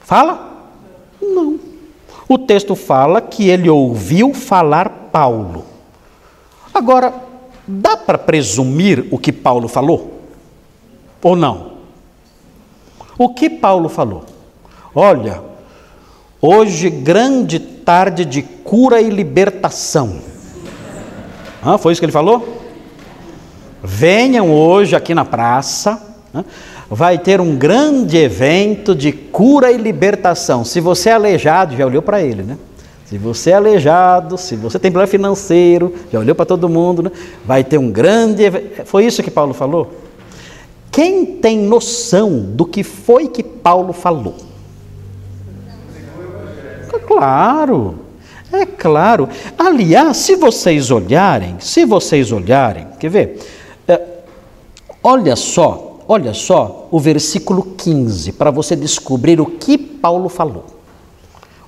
[0.06, 0.68] Fala?
[1.20, 1.58] Não.
[2.28, 5.64] O texto fala que ele ouviu falar Paulo.
[6.72, 7.12] Agora,
[7.66, 10.22] dá para presumir o que Paulo falou?
[11.20, 11.72] Ou não?
[13.18, 14.24] O que Paulo falou?
[14.94, 15.42] Olha,
[16.40, 20.20] hoje grande tarde de cura e libertação.
[21.60, 22.62] Ah, foi isso que ele falou?
[23.82, 26.00] Venham hoje aqui na praça.
[26.32, 26.44] Né?
[26.90, 30.64] Vai ter um grande evento de cura e libertação.
[30.64, 32.56] Se você é aleijado, já olhou para ele, né?
[33.06, 37.12] Se você é aleijado, se você tem problema financeiro, já olhou para todo mundo, né?
[37.44, 38.84] vai ter um grande evento.
[38.84, 39.92] Foi isso que Paulo falou?
[40.90, 44.34] Quem tem noção do que foi que Paulo falou?
[46.92, 47.98] É claro,
[48.52, 49.28] é claro.
[49.56, 53.38] Aliás, se vocês olharem, se vocês olharem, quer ver?
[53.86, 54.00] É,
[55.00, 60.64] olha só olha só o versículo 15, para você descobrir o que Paulo falou.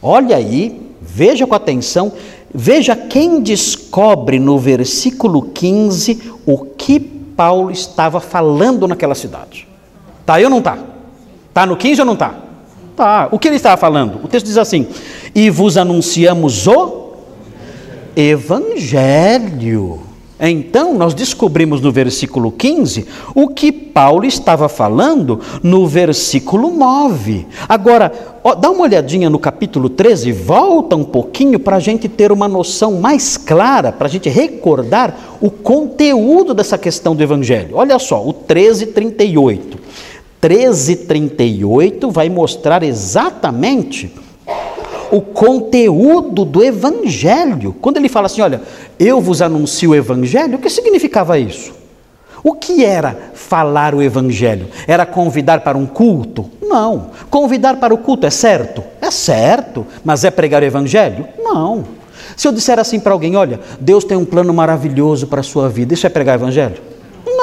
[0.01, 2.13] Olha aí, veja com atenção,
[2.55, 9.67] veja quem descobre no versículo 15 o que Paulo estava falando naquela cidade.
[10.25, 10.79] Tá aí ou não tá?
[11.53, 12.35] Tá no 15 ou não tá?
[12.97, 13.29] Tá.
[13.31, 14.25] O que ele estava falando?
[14.25, 14.87] O texto diz assim:
[15.35, 17.13] "E vos anunciamos o
[18.17, 20.08] evangelho
[20.41, 27.45] então, nós descobrimos no versículo 15 o que Paulo estava falando no versículo 9.
[27.69, 28.13] Agora,
[28.45, 32.47] ó, dá uma olhadinha no capítulo 13, volta um pouquinho para a gente ter uma
[32.47, 37.77] noção mais clara, para a gente recordar o conteúdo dessa questão do Evangelho.
[37.77, 39.79] Olha só, o 13, 38.
[40.41, 44.15] 13, 38 vai mostrar exatamente
[45.11, 47.75] o conteúdo do Evangelho.
[47.81, 48.63] Quando ele fala assim, olha,
[48.99, 51.73] eu vos anuncio o Evangelho, o que significava isso?
[52.43, 54.69] O que era falar o Evangelho?
[54.87, 56.49] Era convidar para um culto?
[56.63, 57.11] Não.
[57.31, 58.85] Convidar para o culto é certo?
[59.01, 59.87] É certo.
[60.05, 61.27] Mas é pregar o Evangelho?
[61.43, 61.85] Não.
[62.37, 65.69] Se eu disser assim para alguém, olha, Deus tem um plano maravilhoso para a sua
[65.69, 66.88] vida, isso é pregar o Evangelho?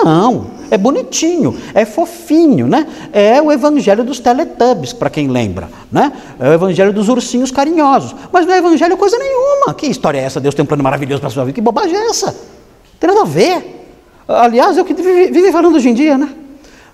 [0.03, 2.88] Não é bonitinho, é fofinho, né?
[3.12, 6.12] É o evangelho dos teletubbies, para quem lembra, né?
[6.39, 8.15] É o evangelho dos ursinhos carinhosos.
[8.31, 9.73] Mas não é evangelho coisa nenhuma.
[9.73, 10.39] Que história é essa?
[10.39, 11.55] Deus tem um plano maravilhoso para a sua vida.
[11.55, 12.36] Que bobagem é essa?
[12.99, 13.88] Tem nada a ver.
[14.27, 16.29] Aliás, é o que vive falando hoje em dia, né?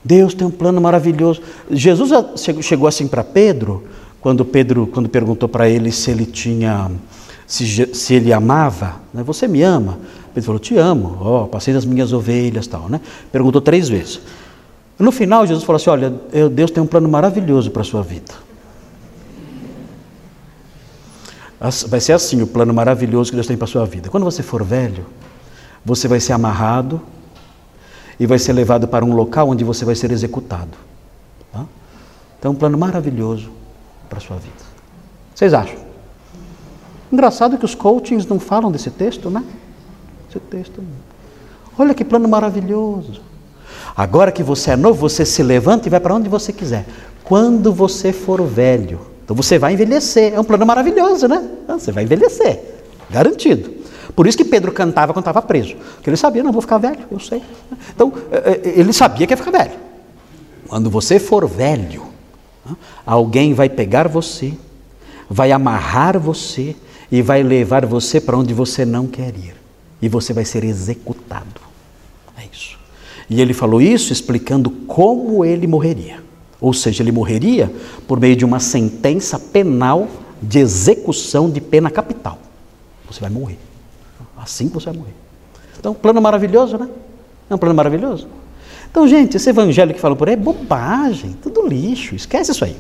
[0.04, 1.42] Deus tem um plano maravilhoso.
[1.70, 2.12] Jesus
[2.62, 3.84] chegou assim para Pedro,
[4.20, 6.92] quando Pedro, quando perguntou para ele se ele tinha,
[7.48, 9.24] se, se ele amava, né?
[9.24, 10.00] você me ama?
[10.34, 13.02] Pedro falou: Te amo, ó, oh, passei das minhas ovelhas tal, né?
[13.32, 14.22] Perguntou três vezes.
[14.98, 16.14] No final, Jesus falou assim: Olha,
[16.52, 18.34] Deus tem um plano maravilhoso para a sua vida.
[21.88, 24.10] Vai ser assim o plano maravilhoso que Deus tem para a sua vida.
[24.10, 25.06] Quando você for velho,
[25.86, 27.00] você vai ser amarrado
[28.20, 30.76] e vai ser levado para um local onde você vai ser executado.
[31.52, 31.66] Tá?
[32.40, 33.52] Então, um plano maravilhoso
[34.10, 34.56] para a sua vida.
[35.36, 35.78] Vocês acham?
[37.12, 39.44] Engraçado que os coachings não falam desse texto, né?
[40.32, 40.82] Esse texto.
[41.78, 43.22] Olha que plano maravilhoso.
[43.98, 46.86] Agora que você é novo, você se levanta e vai para onde você quiser.
[47.22, 50.34] Quando você for velho, então você vai envelhecer.
[50.34, 51.46] É um plano maravilhoso, né?
[51.64, 52.62] Então, você vai envelhecer,
[53.10, 53.74] garantido.
[54.16, 55.76] Por isso que Pedro cantava quando estava preso.
[55.96, 57.44] Porque ele sabia, não, vou ficar velho, eu sei.
[57.94, 59.74] Então, é, é, ele sabia que ia ficar velho.
[60.66, 62.04] Quando você for velho,
[63.06, 64.54] alguém vai pegar você,
[65.30, 66.74] vai amarrar você
[67.12, 69.61] e vai levar você para onde você não quer ir
[70.02, 71.62] e você vai ser executado.
[72.38, 72.78] É isso.
[73.30, 76.22] E ele falou isso explicando como ele morreria.
[76.60, 77.72] Ou seja, ele morreria
[78.08, 80.08] por meio de uma sentença penal
[80.42, 82.38] de execução de pena capital.
[83.10, 83.58] Você vai morrer.
[84.38, 85.14] Assim você vai morrer.
[85.80, 86.90] Então, plano maravilhoso, né?
[87.50, 88.28] É um plano maravilhoso.
[88.90, 92.76] Então, gente, esse evangelho que fala por aí é bobagem, tudo lixo, esquece isso aí.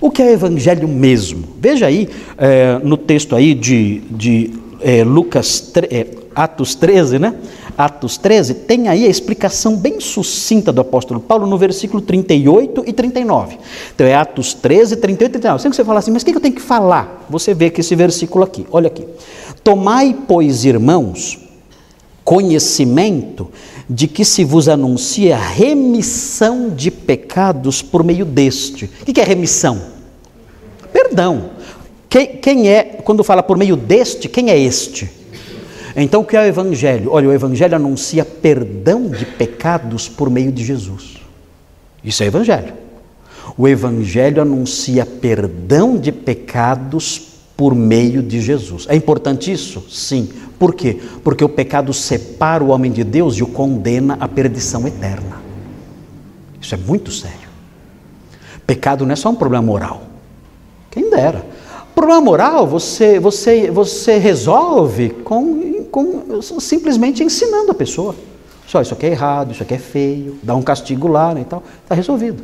[0.00, 1.48] O que é evangelho mesmo?
[1.58, 7.34] Veja aí é, no texto aí de, de é, Lucas, é, Atos 13, né?
[7.78, 12.92] Atos 13, tem aí a explicação bem sucinta do apóstolo Paulo no versículo 38 e
[12.92, 13.58] 39.
[13.94, 15.62] Então é Atos 13, 38 e 39.
[15.62, 17.26] Sempre que você fala assim, mas o que eu tenho que falar?
[17.30, 19.06] Você vê que esse versículo aqui, olha aqui.
[19.62, 21.38] Tomai, pois, irmãos,
[22.24, 23.48] conhecimento
[23.88, 28.90] de que se vos anuncia remissão de pecados por meio deste.
[29.02, 29.80] O que é remissão?
[30.92, 31.50] Perdão.
[32.08, 35.23] Quem, quem é, quando fala por meio deste, quem é este?
[35.96, 37.10] Então o que é o Evangelho?
[37.12, 41.18] Olha, o Evangelho anuncia perdão de pecados por meio de Jesus.
[42.02, 42.74] Isso é Evangelho.
[43.56, 48.86] O Evangelho anuncia perdão de pecados por meio de Jesus.
[48.88, 49.84] É importante isso?
[49.88, 50.28] Sim.
[50.58, 50.98] Por quê?
[51.22, 55.42] Porque o pecado separa o homem de Deus e o condena à perdição eterna.
[56.60, 57.48] Isso é muito sério.
[58.66, 60.02] Pecado não é só um problema moral.
[60.90, 61.44] Quem dera.
[61.94, 68.16] Problema moral você, você, você resolve com, com simplesmente ensinando a pessoa.
[68.66, 71.44] Só isso aqui é errado, isso aqui é feio, dá um castigo lá né, e
[71.44, 72.42] tal, está resolvido.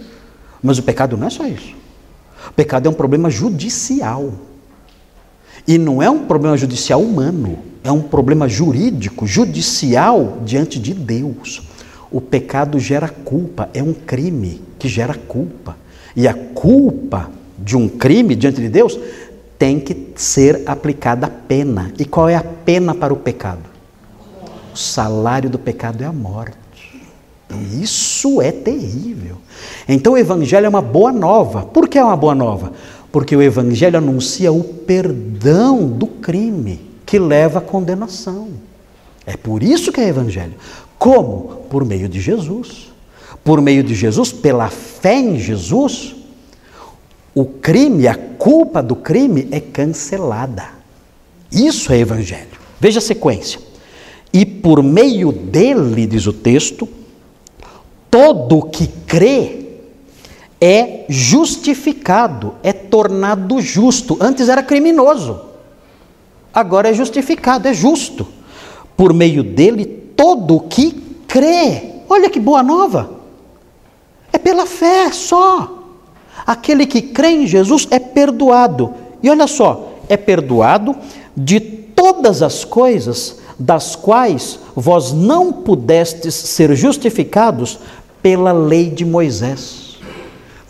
[0.62, 1.74] Mas o pecado não é só isso.
[2.48, 4.32] O pecado é um problema judicial.
[5.66, 11.60] E não é um problema judicial humano, é um problema jurídico, judicial diante de Deus.
[12.08, 15.76] O pecado gera culpa, é um crime que gera culpa.
[16.14, 18.96] E a culpa de um crime diante de Deus
[19.60, 21.92] tem que ser aplicada a pena.
[21.98, 23.60] E qual é a pena para o pecado?
[24.72, 26.56] O salário do pecado é a morte.
[27.78, 29.36] Isso é terrível.
[29.86, 31.62] Então o Evangelho é uma boa nova.
[31.62, 32.72] Por que é uma boa nova?
[33.12, 38.48] Porque o Evangelho anuncia o perdão do crime que leva à condenação.
[39.26, 40.54] É por isso que é Evangelho.
[40.98, 41.66] Como?
[41.68, 42.90] Por meio de Jesus.
[43.44, 46.14] Por meio de Jesus, pela fé em Jesus,
[47.34, 50.64] o crime, a culpa do crime é cancelada.
[51.50, 52.58] Isso é Evangelho.
[52.78, 53.60] Veja a sequência.
[54.32, 56.88] E por meio dele, diz o texto,
[58.10, 59.66] todo que crê
[60.60, 64.16] é justificado, é tornado justo.
[64.20, 65.40] Antes era criminoso,
[66.52, 68.26] agora é justificado, é justo.
[68.96, 70.92] Por meio dele, todo que
[71.26, 72.02] crê.
[72.08, 73.18] Olha que boa nova.
[74.32, 75.79] É pela fé só.
[76.46, 78.94] Aquele que crê em Jesus é perdoado.
[79.22, 80.96] E olha só, é perdoado
[81.36, 87.78] de todas as coisas das quais vós não pudestes ser justificados
[88.22, 89.90] pela lei de Moisés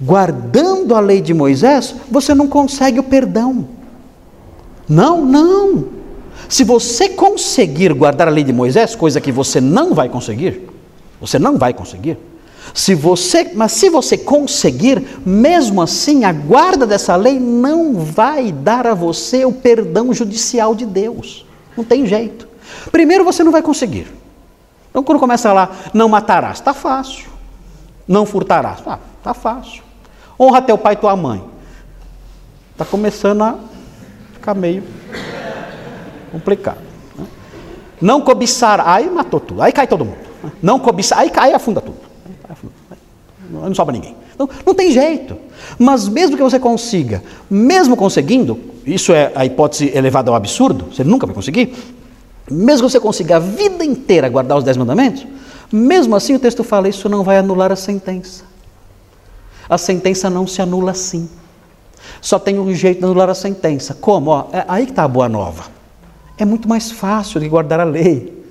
[0.01, 3.69] guardando a lei de Moisés, você não consegue o perdão.
[4.89, 5.85] Não, não.
[6.49, 10.69] Se você conseguir guardar a lei de Moisés, coisa que você não vai conseguir,
[11.21, 12.17] você não vai conseguir.
[12.75, 18.87] Se você, mas se você conseguir, mesmo assim, a guarda dessa lei não vai dar
[18.87, 21.45] a você o perdão judicial de Deus.
[21.77, 22.49] Não tem jeito.
[22.93, 24.07] Primeiro você não vai conseguir.
[24.91, 27.31] Então quando começa lá, não matarás, está fácil.
[28.07, 29.83] Não furtarás, está tá fácil.
[30.39, 31.45] Honra teu pai e tua mãe.
[32.73, 33.59] Está começando a
[34.33, 34.83] ficar meio
[36.33, 36.81] complicado.
[37.17, 37.27] Né?
[38.01, 40.19] Não cobiçar, aí matou tudo, aí cai todo mundo.
[40.43, 40.53] Né?
[40.63, 42.10] Não cobiçar, aí cai, afunda tudo.
[43.51, 44.15] Não sobra ninguém.
[44.35, 45.37] Então, não tem jeito.
[45.79, 51.05] Mas mesmo que você consiga, mesmo conseguindo, isso é a hipótese elevada ao absurdo, você
[51.05, 51.75] nunca vai conseguir.
[52.51, 55.27] Mesmo que você consiga a vida inteira guardar os dez mandamentos,
[55.73, 58.45] mesmo assim o texto fala, isso não vai anular a sentença.
[59.69, 61.29] A sentença não se anula assim.
[62.21, 63.95] Só tem um jeito de anular a sentença.
[63.95, 64.31] Como?
[64.31, 65.65] Ó, é aí que está a boa nova.
[66.37, 68.43] É muito mais fácil de guardar a lei.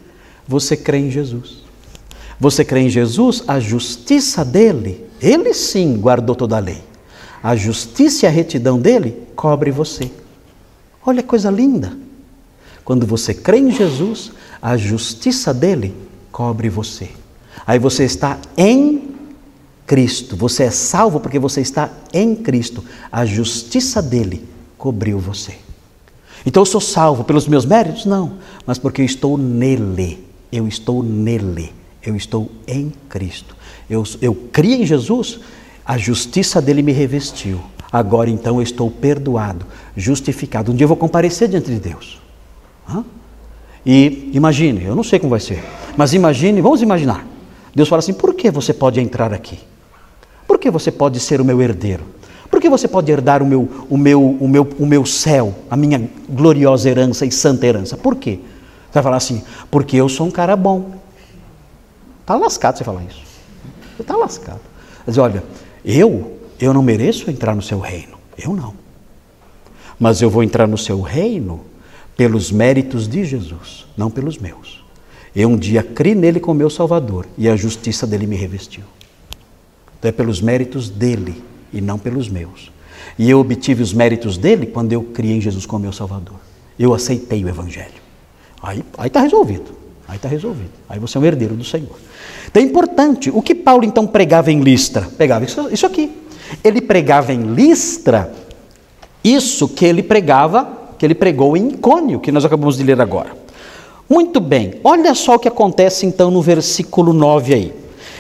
[0.48, 1.59] Você crê em Jesus.
[2.40, 6.82] Você crê em Jesus, a justiça dele, ele sim guardou toda a lei.
[7.44, 10.10] A justiça e a retidão dele cobre você.
[11.06, 11.98] Olha que coisa linda.
[12.86, 15.94] Quando você crê em Jesus, a justiça dele
[16.32, 17.10] cobre você.
[17.68, 19.16] Aí você está em
[19.86, 20.36] Cristo.
[20.36, 22.84] Você é salvo porque você está em Cristo.
[23.12, 24.48] A justiça dele
[24.78, 25.56] cobriu você.
[26.46, 28.06] Então eu sou salvo pelos meus méritos?
[28.06, 30.26] Não, mas porque eu estou nele.
[30.52, 31.79] Eu estou nele.
[32.04, 33.56] Eu estou em Cristo.
[33.90, 35.40] Eu, eu criei em Jesus,
[35.86, 37.60] a justiça dele me revestiu.
[37.92, 40.72] Agora então eu estou perdoado, justificado.
[40.72, 42.22] Um dia eu vou comparecer diante de Deus.
[42.88, 43.04] Hã?
[43.86, 45.64] E imagine, eu não sei como vai ser,
[45.98, 47.26] mas imagine, vamos imaginar.
[47.74, 49.60] Deus fala assim: por que você pode entrar aqui?
[50.48, 52.04] Por que você pode ser o meu herdeiro?
[52.50, 55.78] Por que você pode herdar o meu, o meu, o meu, o meu céu, a
[55.78, 57.96] minha gloriosa herança e santa herança?
[57.96, 58.40] Por quê?
[58.88, 60.92] Você vai falar assim, porque eu sou um cara bom.
[62.30, 63.24] Está lascado você falar isso.
[63.96, 64.62] Você está lascado.
[65.04, 65.44] Mas olha,
[65.84, 68.20] eu, eu não mereço entrar no seu reino.
[68.38, 68.76] Eu não.
[70.00, 71.62] Mas eu vou entrar no seu reino
[72.16, 74.86] pelos méritos de Jesus, não pelos meus.
[75.36, 78.84] Eu um dia criei nele como meu Salvador e a justiça dele me revestiu.
[79.98, 81.42] Então é pelos méritos dele
[81.74, 82.72] e não pelos meus.
[83.18, 86.40] E eu obtive os méritos dele quando eu criei em Jesus como meu Salvador.
[86.78, 88.00] Eu aceitei o Evangelho.
[88.62, 89.72] Aí está resolvido.
[90.08, 90.72] Aí está resolvido.
[90.88, 91.98] Aí você é um herdeiro do Senhor.
[92.50, 93.30] Então é importante.
[93.30, 95.08] O que Paulo então pregava em Listra?
[95.18, 96.12] Pegava isso, isso aqui.
[96.64, 98.32] Ele pregava em Listra
[99.24, 103.32] isso que ele pregava, que ele pregou em Icônio, que nós acabamos de ler agora.
[104.10, 107.74] Muito bem, olha só o que acontece então no versículo 9 aí.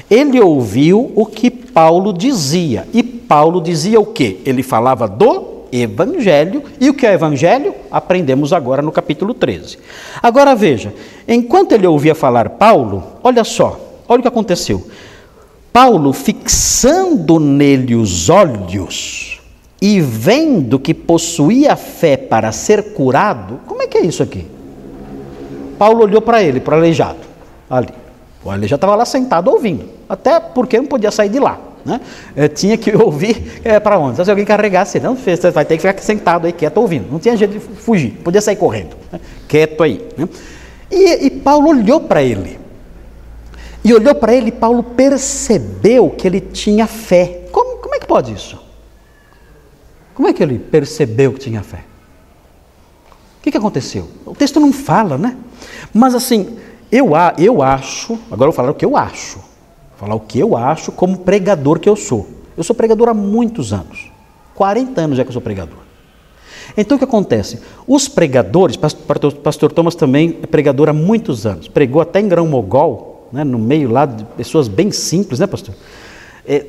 [0.09, 2.87] Ele ouviu o que Paulo dizia.
[2.93, 4.39] E Paulo dizia o que?
[4.45, 6.63] Ele falava do Evangelho.
[6.79, 7.73] E o que é Evangelho?
[7.91, 9.77] Aprendemos agora no capítulo 13.
[10.21, 10.93] Agora veja,
[11.27, 13.79] enquanto ele ouvia falar Paulo, olha só,
[14.09, 14.85] olha o que aconteceu.
[15.71, 19.39] Paulo, fixando nele os olhos
[19.81, 24.45] e vendo que possuía fé para ser curado, como é que é isso aqui?
[25.77, 27.19] Paulo olhou para ele, para o aleijado,
[27.69, 27.93] ali.
[28.43, 31.59] O aleijado estava lá sentado ouvindo, até porque não podia sair de lá.
[31.85, 32.01] Né?
[32.35, 34.23] É, tinha que ouvir é, para onde?
[34.23, 37.09] Se alguém carregasse, não, você vai ter que ficar sentado aí, quieto, ouvindo.
[37.09, 39.19] Não tinha jeito de fugir, podia sair correndo, né?
[39.47, 40.05] quieto aí.
[40.17, 40.27] Né?
[40.91, 42.59] E, e Paulo olhou para ele.
[43.83, 47.47] E olhou para ele, e Paulo percebeu que ele tinha fé.
[47.51, 48.59] Como, como é que pode isso?
[50.13, 51.85] Como é que ele percebeu que tinha fé?
[53.39, 54.09] O que, que aconteceu?
[54.25, 55.37] O texto não fala, né?
[55.93, 56.57] Mas assim,
[56.91, 60.37] eu, eu acho, agora eu vou falar o que eu acho, vou falar o que
[60.37, 62.27] eu acho como pregador que eu sou.
[62.57, 64.11] Eu sou pregador há muitos anos,
[64.55, 65.77] 40 anos já que eu sou pregador.
[66.75, 67.61] Então o que acontece?
[67.87, 72.45] Os pregadores, pastor, pastor Thomas também é pregador há muitos anos, pregou até em Grão
[72.45, 75.75] Mogol, né, no meio lá de pessoas bem simples, né, pastor?
[76.47, 76.65] É,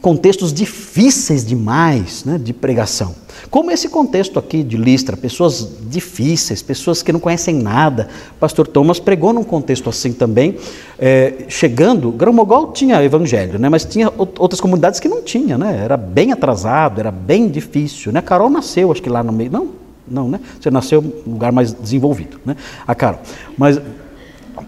[0.00, 3.14] contextos difíceis demais né, de pregação.
[3.50, 8.08] Como esse contexto aqui de Listra, pessoas difíceis, pessoas que não conhecem nada.
[8.40, 10.56] Pastor Thomas pregou num contexto assim também,
[10.98, 15.96] é, chegando, Grão-Mogol tinha evangelho, né, mas tinha outras comunidades que não tinha, né, era
[15.96, 18.10] bem atrasado, era bem difícil.
[18.10, 19.68] Né, Carol nasceu, acho que lá no meio, não,
[20.08, 23.20] não, né, você nasceu em um lugar mais desenvolvido, né, a Carol,
[23.58, 23.78] mas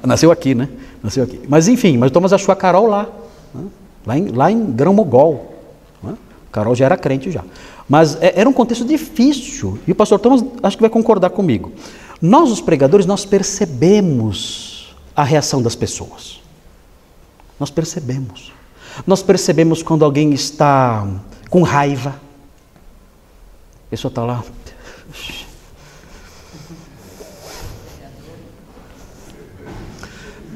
[0.05, 0.69] nasceu aqui, né,
[1.03, 1.41] nasceu aqui.
[1.49, 3.09] Mas enfim, mas Thomas achou a Carol lá,
[3.55, 3.65] né,
[4.07, 5.55] lá em, lá em Grão-Mogol.
[6.03, 6.15] Né?
[6.53, 7.45] Carol já era crente já.
[7.89, 9.79] Mas é, era um contexto difícil.
[9.87, 11.73] E o pastor Thomas acho que vai concordar comigo.
[12.21, 16.41] Nós, os pregadores, nós percebemos a reação das pessoas.
[17.59, 18.53] Nós percebemos.
[19.07, 21.07] Nós percebemos quando alguém está
[21.51, 22.21] com raiva.
[23.87, 24.43] A pessoa está lá.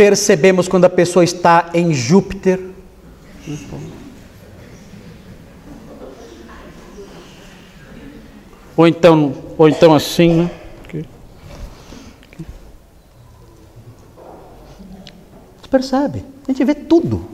[0.01, 2.59] Percebemos quando a pessoa está em Júpiter.
[8.75, 10.51] Ou então, ou então assim, né?
[15.61, 16.25] Você percebe?
[16.49, 17.29] A gente vê tudo.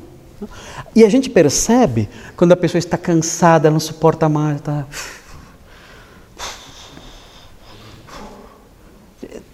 [0.93, 4.85] E a gente percebe quando a pessoa está cansada, não suporta mais, está.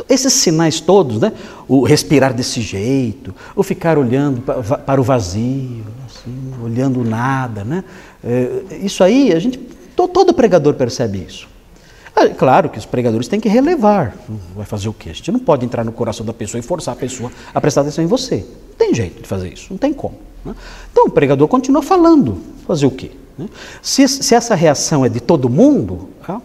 [0.09, 1.32] Esses sinais todos, né?
[1.68, 7.84] o respirar desse jeito, o ficar olhando para o vazio, assim, olhando nada, né?
[8.22, 9.59] É, isso aí, a gente,
[9.96, 11.48] todo pregador percebe isso.
[12.14, 14.14] É claro que os pregadores têm que relevar.
[14.55, 15.11] Vai fazer o quê?
[15.11, 17.80] A gente não pode entrar no coração da pessoa e forçar a pessoa a prestar
[17.80, 18.36] atenção em você.
[18.36, 20.18] Não tem jeito de fazer isso, não tem como.
[20.44, 20.55] Né?
[20.90, 22.38] Então o pregador continua falando.
[22.66, 23.12] Fazer o quê?
[23.36, 23.48] Né?
[23.80, 26.40] Se, se essa reação é de todo mundo, ah,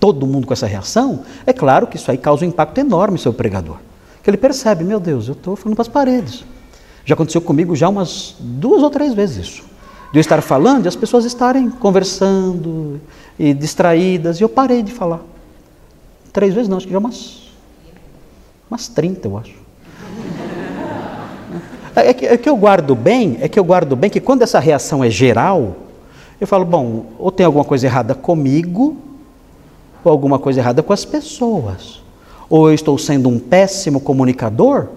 [0.00, 3.36] todo mundo com essa reação, é claro que isso aí causa um impacto enorme sobre
[3.36, 3.76] o pregador.
[4.22, 6.44] Que ele percebe, meu Deus, eu estou falando para as paredes.
[7.04, 9.62] Já aconteceu comigo já umas duas ou três vezes isso.
[10.12, 13.00] De eu estar falando e as pessoas estarem conversando
[13.38, 15.20] e distraídas, e eu parei de falar.
[16.32, 17.50] Três vezes não, acho que já umas,
[18.70, 19.54] umas 30, eu acho.
[21.94, 24.60] É que, é que eu guardo bem, é que eu guardo bem que quando essa
[24.60, 25.76] reação é geral,
[26.40, 28.96] eu falo, bom, ou tem alguma coisa errada comigo,
[30.08, 32.02] alguma coisa errada com as pessoas.
[32.48, 34.88] Ou eu estou sendo um péssimo comunicador,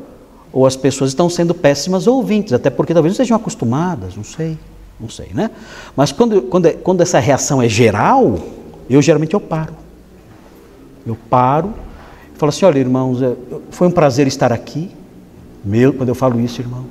[0.53, 4.57] ou as pessoas estão sendo péssimas ouvintes, até porque talvez não sejam acostumadas, não sei,
[4.99, 5.49] não sei, né?
[5.95, 8.37] Mas quando, quando, quando essa reação é geral,
[8.89, 9.73] eu geralmente eu paro.
[11.05, 11.73] Eu paro
[12.35, 13.33] e falo assim, olha irmãos, é,
[13.71, 14.91] foi um prazer estar aqui.
[15.63, 16.87] Meu, quando eu falo isso, irmãos.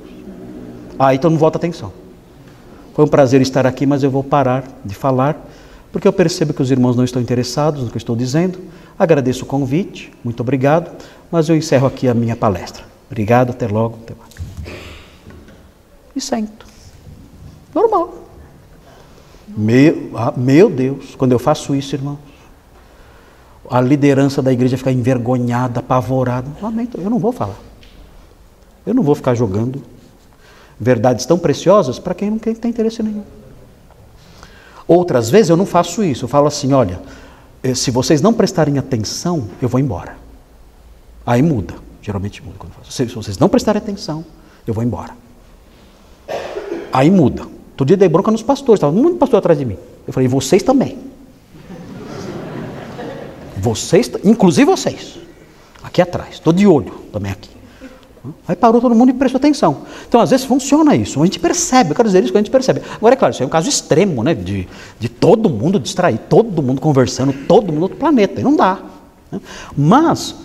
[0.97, 1.91] Ah, então não volta atenção.
[2.93, 5.49] Foi um prazer estar aqui, mas eu vou parar de falar
[5.91, 8.59] porque eu percebo que os irmãos não estão interessados no que eu estou dizendo.
[8.97, 10.91] Agradeço o convite, muito obrigado,
[11.31, 12.83] mas eu encerro aqui a minha palestra.
[13.09, 13.97] Obrigado, até logo.
[14.03, 14.31] Até mais.
[16.15, 16.65] E sento.
[17.75, 18.13] Normal.
[19.47, 22.19] Meu, ah, meu Deus, quando eu faço isso, irmãos,
[23.69, 26.47] a liderança da igreja ficar envergonhada, apavorada.
[26.61, 27.59] Lamento, eu não vou falar.
[28.85, 29.81] Eu não vou ficar jogando
[30.79, 33.23] verdades tão preciosas para quem não tem interesse nenhum.
[34.93, 36.99] Outras vezes eu não faço isso, eu falo assim: olha,
[37.63, 40.17] eh, se vocês não prestarem atenção, eu vou embora.
[41.25, 42.91] Aí muda, geralmente muda quando eu faço.
[42.91, 44.25] Se vocês não prestarem atenção,
[44.67, 45.15] eu vou embora.
[46.91, 47.47] Aí muda.
[47.77, 49.77] Todo dia dei bronca nos pastores, estava muito pastor atrás de mim.
[50.05, 50.99] Eu falei, vocês também.
[53.55, 55.17] Vocês, inclusive vocês.
[55.81, 57.49] Aqui atrás, estou de olho também aqui.
[58.47, 59.77] Aí parou todo mundo e prestou atenção.
[60.07, 61.21] Então, às vezes, funciona isso.
[61.21, 62.81] A gente percebe, eu quero dizer isso que a gente percebe.
[62.95, 64.33] Agora, é claro, isso é um caso extremo, né?
[64.35, 64.67] De,
[64.99, 68.39] de todo mundo distrair, todo mundo conversando, todo mundo outro planeta.
[68.39, 68.79] E não dá.
[69.31, 69.39] Né?
[69.75, 70.35] Mas,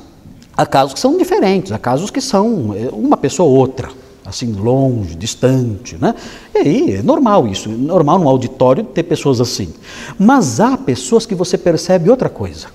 [0.56, 3.88] há casos que são diferentes, há casos que são é, uma pessoa ou outra
[4.26, 6.12] assim, longe, distante, né?
[6.52, 9.72] E aí, é normal isso, é normal no auditório ter pessoas assim.
[10.18, 12.66] Mas há pessoas que você percebe outra coisa.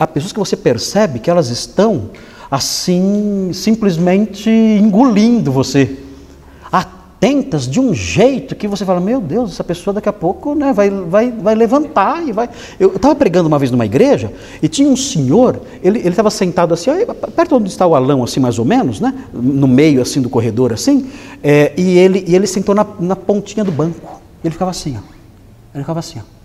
[0.00, 2.08] Há pessoas que você percebe que elas estão
[2.50, 5.98] assim, simplesmente engolindo você.
[6.72, 10.72] Atentas de um jeito que você fala, meu Deus, essa pessoa daqui a pouco né,
[10.72, 12.48] vai, vai, vai levantar e vai.
[12.78, 14.32] Eu estava pregando uma vez numa igreja
[14.62, 16.90] e tinha um senhor, ele estava sentado assim,
[17.36, 19.12] perto onde está o alão, assim, mais ou menos, né?
[19.34, 21.10] No meio assim do corredor, assim,
[21.42, 24.18] é, e, ele, e ele sentou na, na pontinha do banco.
[24.42, 25.02] Ele ficava assim, ó.
[25.74, 26.39] Ele ficava assim, ó.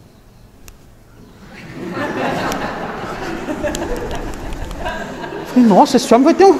[5.60, 6.58] Nossa, esse homem vai ter um,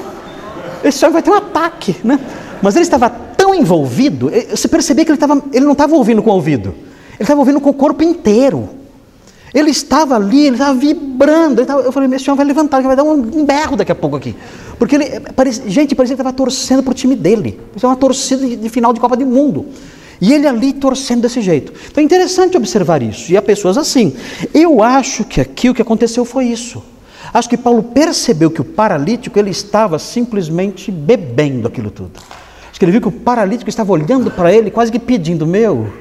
[0.84, 2.20] esse homem vai ter um ataque, né?
[2.62, 6.22] Mas ele estava tão envolvido, eh, você percebia que ele, estava, ele não estava ouvindo
[6.22, 6.70] com o ouvido,
[7.14, 8.70] ele estava ouvindo com o corpo inteiro.
[9.54, 11.54] Ele estava ali, ele estava vibrando.
[11.54, 13.96] Ele estava, eu falei, esse homem vai levantar, ele vai dar um berro daqui a
[13.96, 14.36] pouco aqui.
[14.78, 17.58] Porque ele, parece, gente, parecia que estava torcendo para o time dele.
[17.74, 19.68] Isso é uma torcida de, de final de Copa do Mundo.
[20.20, 21.72] E ele ali torcendo desse jeito.
[21.90, 23.32] Então é interessante observar isso.
[23.32, 24.14] E há pessoas assim.
[24.54, 26.84] Eu acho que aqui o que aconteceu foi isso.
[27.34, 32.20] Acho que Paulo percebeu que o paralítico ele estava simplesmente bebendo aquilo tudo.
[32.70, 35.92] Acho que ele viu que o paralítico estava olhando para ele, quase que pedindo: Meu,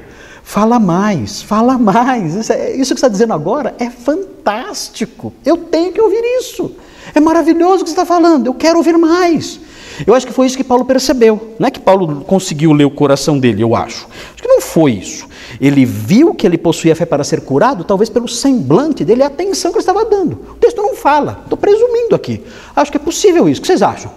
[0.43, 2.35] fala mais, fala mais.
[2.35, 5.33] Isso, é, isso que está dizendo agora é fantástico.
[5.45, 6.73] Eu tenho que ouvir isso.
[7.15, 8.47] É maravilhoso o que você está falando.
[8.47, 9.61] Eu quero ouvir mais.
[10.07, 11.55] Eu acho que foi isso que Paulo percebeu.
[11.59, 14.09] Não é que Paulo conseguiu ler o coração dele, eu acho.
[14.55, 15.27] Não foi isso.
[15.61, 19.73] Ele viu que ele possuía fé para ser curado, talvez pelo semblante dele, a atenção
[19.73, 20.39] que ele estava dando.
[20.53, 22.41] O texto não fala, estou presumindo aqui.
[22.77, 23.59] Acho que é possível isso.
[23.59, 24.13] O que vocês acham?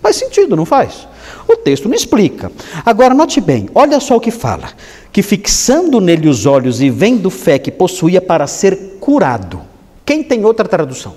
[0.00, 1.06] Faz sentido, não faz?
[1.46, 2.50] O texto não explica.
[2.86, 4.70] Agora, note bem, olha só o que fala:
[5.12, 9.60] que fixando nele os olhos e vendo fé que possuía para ser curado.
[10.06, 11.14] Quem tem outra tradução?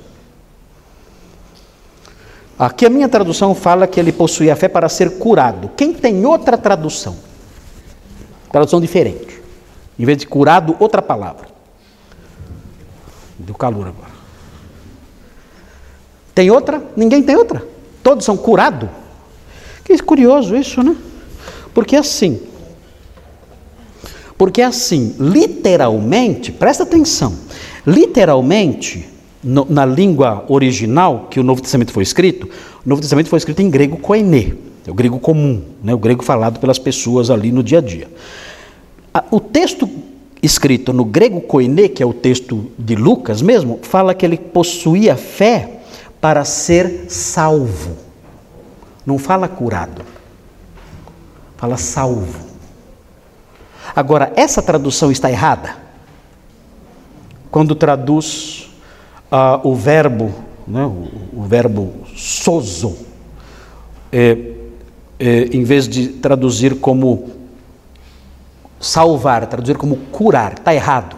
[2.60, 5.72] Aqui a minha tradução fala que ele possuía fé para ser curado.
[5.78, 7.16] Quem tem outra tradução?
[8.54, 9.42] Tradução diferente.
[9.98, 11.48] Em vez de curado, outra palavra.
[13.40, 14.12] Deu calor agora.
[16.36, 16.84] Tem outra?
[16.96, 17.68] Ninguém tem outra.
[18.04, 18.90] Todos são curados.
[19.84, 20.96] Que curioso isso, né?
[21.74, 22.44] Porque assim.
[24.38, 27.36] Porque assim, literalmente, presta atenção.
[27.88, 29.10] Literalmente,
[29.44, 32.48] no, na língua original que o Novo Testamento foi escrito,
[32.86, 36.24] o Novo Testamento foi escrito em grego koine, é o grego comum, né, o grego
[36.24, 38.08] falado pelas pessoas ali no dia a dia.
[39.32, 39.90] O texto
[40.42, 45.16] escrito no grego koine, que é o texto de Lucas mesmo, fala que ele possuía
[45.16, 45.80] fé
[46.20, 47.96] para ser salvo.
[49.06, 50.02] Não fala curado,
[51.56, 52.52] fala salvo.
[53.96, 55.78] Agora, essa tradução está errada?
[57.52, 58.70] Quando traduz
[59.32, 60.34] uh, o verbo,
[60.68, 62.98] né, o, o verbo sozo,
[64.12, 64.53] é,
[65.26, 67.30] é, em vez de traduzir como
[68.78, 71.16] salvar, traduzir como curar, está errado.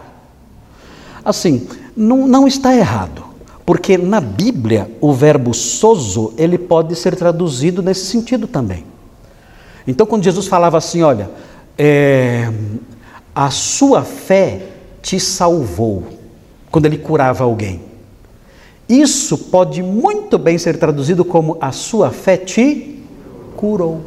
[1.24, 3.24] Assim, não, não está errado,
[3.64, 8.84] porque na Bíblia o verbo sozo ele pode ser traduzido nesse sentido também.
[9.84, 11.28] Então, quando Jesus falava assim, olha,
[11.76, 12.48] é,
[13.34, 14.68] a sua fé
[15.02, 16.04] te salvou,
[16.70, 17.80] quando ele curava alguém.
[18.88, 22.95] Isso pode muito bem ser traduzido como a sua fé te
[23.56, 24.00] curou.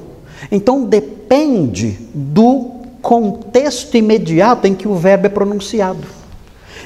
[0.52, 2.72] Então depende do
[3.02, 6.04] contexto imediato em que o verbo é pronunciado.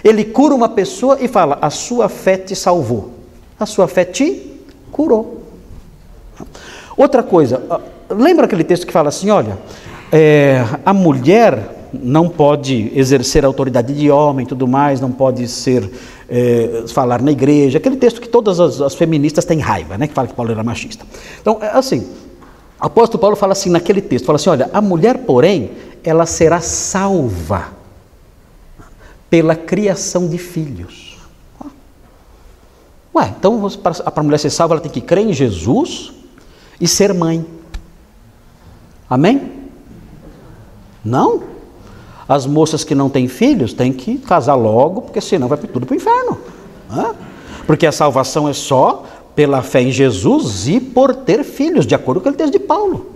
[0.04, 3.12] Ele cura uma pessoa e fala: A sua fé te salvou,
[3.60, 4.52] a sua fé te
[4.92, 5.42] curou.
[6.96, 7.62] Outra coisa,
[8.10, 9.58] lembra aquele texto que fala assim: olha,
[10.12, 15.90] é, a mulher não pode exercer autoridade de homem, tudo mais, não pode ser
[16.28, 20.14] é, falar na igreja, aquele texto que todas as, as, feministas têm raiva, né, que
[20.14, 21.06] fala que Paulo era machista.
[21.40, 22.08] Então, é assim,
[22.88, 25.72] apóstolo Paulo fala assim naquele texto, fala assim, olha, a mulher, porém,
[26.04, 27.70] ela será salva
[29.30, 31.18] pela criação de filhos.
[33.16, 36.12] Ué, então para a mulher ser salva, ela tem que crer em Jesus
[36.82, 37.46] e ser mãe.
[39.10, 39.52] Amém?
[41.06, 41.44] Não?
[42.28, 45.94] As moças que não têm filhos têm que casar logo, porque senão vai tudo para
[45.94, 46.38] o inferno.
[47.66, 49.06] Porque a salvação é só
[49.36, 53.12] pela fé em Jesus e por ter filhos, de acordo com o texto de Paulo.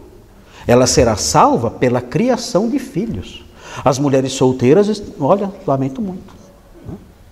[0.67, 3.45] Ela será salva pela criação de filhos.
[3.85, 6.35] As mulheres solteiras, olha, lamento muito.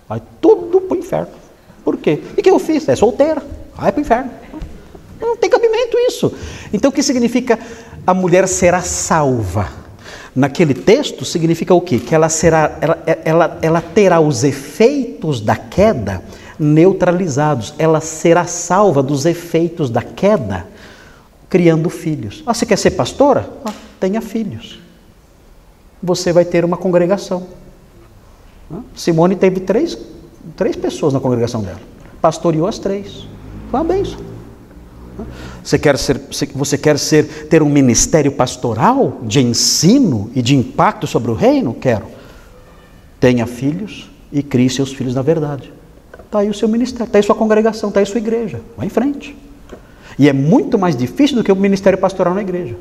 [0.07, 1.33] Vai tudo para o inferno.
[1.83, 2.21] Por quê?
[2.37, 2.87] E que eu fiz?
[2.87, 3.43] É solteira.
[3.75, 4.31] Vai para o inferno.
[5.19, 6.31] Não tem cabimento isso.
[6.71, 7.59] Então o que significa
[8.05, 9.69] a mulher será salva?
[10.35, 11.97] Naquele texto significa o quê?
[11.97, 16.21] Que ela será, ela, ela, ela terá os efeitos da queda
[16.59, 17.73] neutralizados.
[17.77, 20.67] Ela será salva dos efeitos da queda,
[21.49, 22.43] criando filhos.
[22.45, 23.49] Ah, você quer ser pastora?
[23.65, 24.79] Ah, tenha filhos.
[26.01, 27.47] Você vai ter uma congregação.
[28.95, 29.97] Simone teve três,
[30.55, 31.79] três pessoas na congregação dela.
[32.21, 33.27] Pastoreou as três.
[33.69, 34.19] Foi uma bênção.
[35.63, 36.21] Você quer ser,
[36.53, 41.73] você quer ser ter um ministério pastoral de ensino e de impacto sobre o reino?
[41.73, 42.05] Quero.
[43.19, 45.71] Tenha filhos e crie seus filhos na verdade.
[46.35, 48.59] Está aí o seu ministério, está aí sua congregação, está aí sua igreja.
[48.75, 49.33] Vai em frente.
[50.19, 52.75] E é muito mais difícil do que o ministério pastoral na igreja,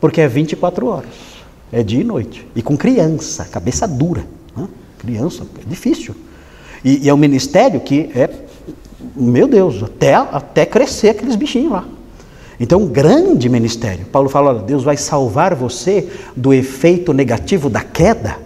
[0.00, 1.10] porque é 24 horas,
[1.70, 4.24] é dia e noite, e com criança, cabeça dura.
[4.56, 4.66] Né?
[4.96, 6.14] Criança, é difícil.
[6.82, 8.30] E, e, é um ministério que é,
[9.14, 11.86] meu Deus, até, até crescer aqueles bichinhos lá.
[12.58, 14.06] Então, um grande ministério.
[14.06, 18.38] Paulo fala: olha, Deus vai salvar você do efeito negativo da queda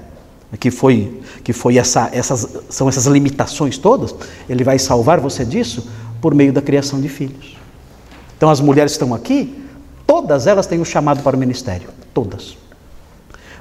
[0.56, 1.17] que foi,
[1.48, 4.14] que foi essa, essas, são essas limitações todas,
[4.50, 5.90] ele vai salvar você disso
[6.20, 7.56] por meio da criação de filhos.
[8.36, 9.64] Então as mulheres estão aqui,
[10.06, 12.58] todas elas têm um chamado para o ministério, todas,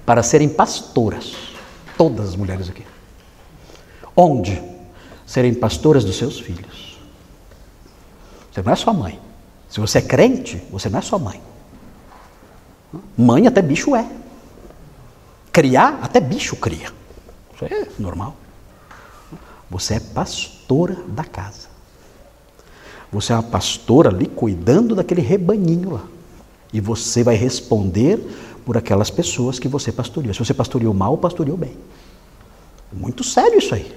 [0.06, 1.34] para serem pastoras,
[1.98, 2.84] todas as mulheres aqui.
[4.14, 4.62] Onde?
[5.26, 7.00] Serem pastoras dos seus filhos.
[8.52, 9.18] Você não é sua mãe.
[9.70, 11.42] Se você é crente, você não é sua mãe.
[13.18, 14.06] Mãe até bicho é.
[15.54, 16.97] Criar, até bicho cria.
[17.58, 18.36] Isso é normal.
[19.70, 21.68] Você é pastora da casa.
[23.12, 26.04] Você é uma pastora ali cuidando daquele rebanhinho lá.
[26.72, 28.20] E você vai responder
[28.66, 30.34] por aquelas pessoas que você pastoreou.
[30.34, 31.76] Se você pastoreou mal, pastoreou bem.
[32.92, 33.92] Muito sério isso aí.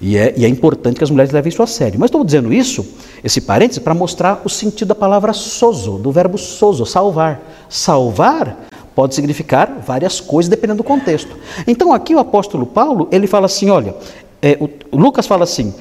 [0.00, 2.00] E é, e é, importante que as mulheres levem isso a sério.
[2.00, 2.84] Mas estou dizendo isso,
[3.22, 7.40] esse parênteses, para mostrar o sentido da palavra sozo, do verbo sozo, salvar.
[7.70, 11.36] Salvar Pode significar várias coisas dependendo do contexto.
[11.66, 13.94] Então aqui o apóstolo Paulo, ele fala assim, olha,
[14.40, 15.74] é, o, Lucas fala assim,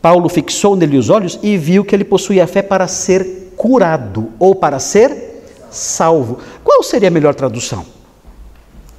[0.00, 4.54] Paulo fixou nele os olhos e viu que ele possuía fé para ser curado ou
[4.54, 6.38] para ser salvo.
[6.64, 7.84] Qual seria a melhor tradução?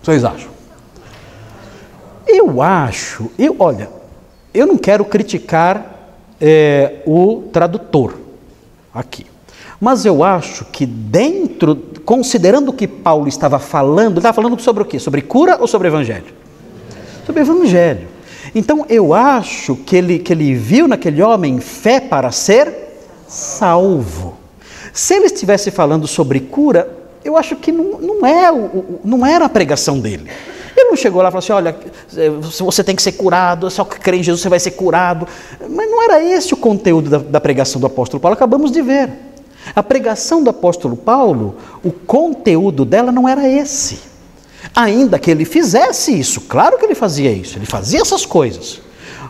[0.03, 0.49] Vocês acham?
[2.27, 3.89] Eu acho, eu, olha,
[4.53, 8.15] eu não quero criticar é, o tradutor
[8.93, 9.25] aqui.
[9.79, 14.83] Mas eu acho que dentro, considerando o que Paulo estava falando, ele estava falando sobre
[14.83, 14.99] o quê?
[14.99, 16.33] Sobre cura ou sobre evangelho?
[17.25, 18.07] Sobre evangelho.
[18.53, 22.73] Então eu acho que ele, que ele viu naquele homem fé para ser
[23.27, 24.37] salvo.
[24.91, 26.89] Se ele estivesse falando sobre cura,
[27.23, 28.51] eu acho que não, não, é,
[29.03, 30.29] não era a pregação dele.
[30.75, 31.75] Ele não chegou lá e falou assim: olha,
[32.59, 35.27] você tem que ser curado, só que crê em Jesus você vai ser curado.
[35.69, 39.28] Mas não era esse o conteúdo da, da pregação do apóstolo Paulo, acabamos de ver.
[39.75, 43.99] A pregação do apóstolo Paulo, o conteúdo dela não era esse.
[44.75, 48.81] Ainda que ele fizesse isso, claro que ele fazia isso, ele fazia essas coisas.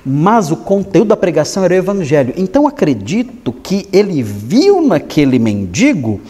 [0.06, 2.34] Mas o conteúdo da pregação era o evangelho.
[2.38, 6.22] Então acredito que ele viu naquele mendigo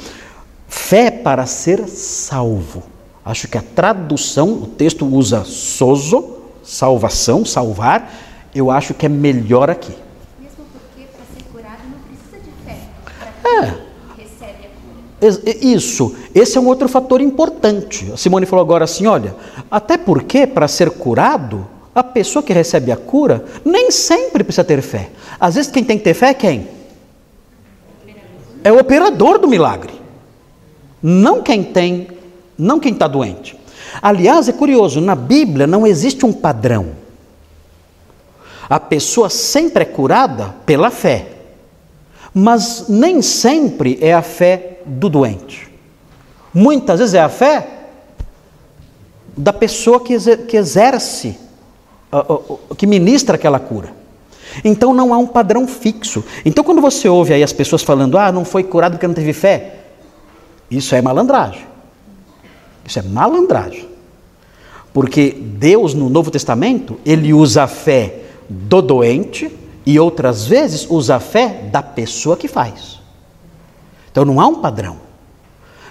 [0.68, 2.84] fé para ser salvo.
[3.24, 8.12] Acho que a tradução, o texto usa sozo, salvação, salvar,
[8.53, 9.93] eu acho que é melhor aqui.
[10.39, 12.78] Mesmo porque para ser curado não precisa de fé.
[13.47, 13.89] É.
[15.61, 18.09] Isso, esse é um outro fator importante.
[18.13, 19.36] A Simone falou agora assim: olha,
[19.70, 24.82] até porque para ser curado, a pessoa que recebe a cura nem sempre precisa ter
[24.82, 25.09] fé.
[25.39, 26.67] Às vezes quem tem que ter fé é quem?
[28.63, 29.93] É o operador do milagre.
[31.01, 32.07] Não quem tem,
[32.57, 33.57] não quem está doente.
[34.01, 36.91] Aliás, é curioso, na Bíblia não existe um padrão.
[38.70, 41.28] A pessoa sempre é curada pela fé,
[42.34, 45.70] mas nem sempre é a fé do doente.
[46.54, 47.68] Muitas vezes é a fé
[49.38, 51.38] da pessoa que, exerce,
[52.78, 53.94] que ministra aquela cura.
[54.64, 56.24] Então não há um padrão fixo.
[56.44, 59.32] Então quando você ouve aí as pessoas falando, ah, não foi curado porque não teve
[59.32, 59.76] fé,
[60.70, 61.66] isso é malandragem.
[62.86, 63.88] Isso é malandragem.
[64.92, 71.16] Porque Deus no Novo Testamento, ele usa a fé do doente E outras vezes usa
[71.16, 72.99] a fé da pessoa que faz.
[74.12, 74.97] Então não há um padrão.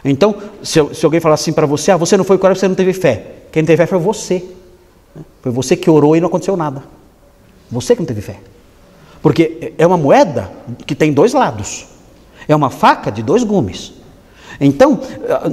[0.04, 2.74] Então, se, se alguém falar assim para você, ah, você não foi curado, você não
[2.74, 3.34] teve fé.
[3.50, 4.44] Quem teve fé foi você.
[5.42, 6.82] Foi você que orou e não aconteceu nada.
[7.70, 8.38] Você que não teve fé.
[9.20, 10.50] Porque é uma moeda
[10.86, 11.86] que tem dois lados.
[12.46, 13.92] É uma faca de dois gumes.
[14.60, 15.00] Então,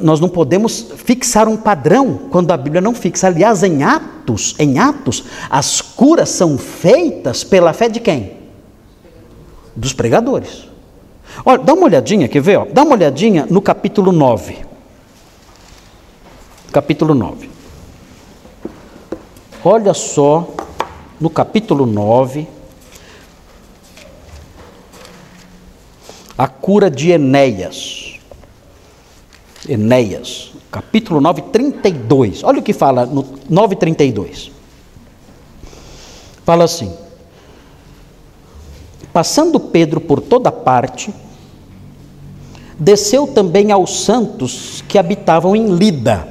[0.01, 3.28] nós não podemos fixar um padrão quando a Bíblia não fixa.
[3.28, 8.34] Aliás, em Atos, em Atos, as curas são feitas pela fé de quem?
[9.76, 10.68] Dos pregadores.
[11.44, 12.58] Olha, dá uma olhadinha, quer ver?
[12.58, 12.66] Ó?
[12.66, 14.66] Dá uma olhadinha no capítulo 9.
[16.72, 17.50] Capítulo 9.
[19.64, 20.48] Olha só,
[21.20, 22.48] no capítulo 9,
[26.38, 28.20] a cura de Enéas.
[29.68, 32.44] Enéas, capítulo 9, 32.
[32.44, 34.52] Olha o que fala no 9, 32.
[36.44, 36.96] Fala assim:
[39.16, 41.09] Passando Pedro por toda parte,
[42.78, 46.28] desceu também aos santos que habitavam em Lida.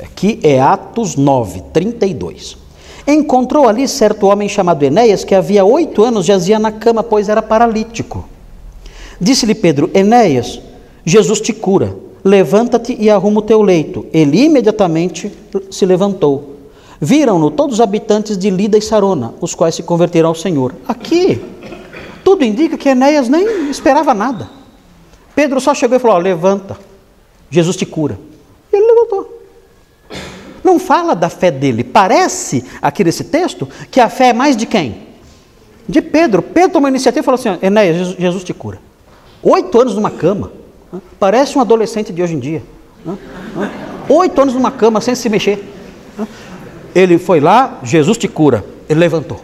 [0.00, 2.56] Aqui é Atos 9, 32.
[3.04, 7.42] Encontrou ali certo homem chamado Enéas, que havia oito anos jazia na cama, pois era
[7.42, 8.24] paralítico.
[9.20, 10.60] Disse-lhe Pedro: Enéas,
[11.04, 11.96] Jesus te cura.
[12.24, 14.06] Levanta-te e arruma o teu leito.
[14.12, 15.32] Ele imediatamente
[15.68, 16.54] se levantou.
[17.00, 20.76] Viram-no todos os habitantes de Lida e Sarona, os quais se converteram ao Senhor.
[20.86, 21.42] Aqui,
[22.24, 24.48] tudo indica que Enéas nem esperava nada.
[25.34, 26.76] Pedro só chegou e falou: Levanta,
[27.50, 28.18] Jesus te cura.
[28.72, 29.42] E ele levantou.
[30.64, 31.84] Não fala da fé dele.
[31.84, 35.04] Parece, aqui nesse texto, que a fé é mais de quem?
[35.86, 36.40] De Pedro.
[36.40, 38.80] Pedro tomou a iniciativa e falou assim: Enéas, Jesus, Jesus te cura.
[39.42, 40.50] Oito anos numa cama.
[41.18, 42.62] Parece um adolescente de hoje em dia.
[44.08, 45.62] Oito anos numa cama sem se mexer.
[46.94, 48.64] Ele foi lá, Jesus te cura.
[48.88, 49.40] Ele levantou.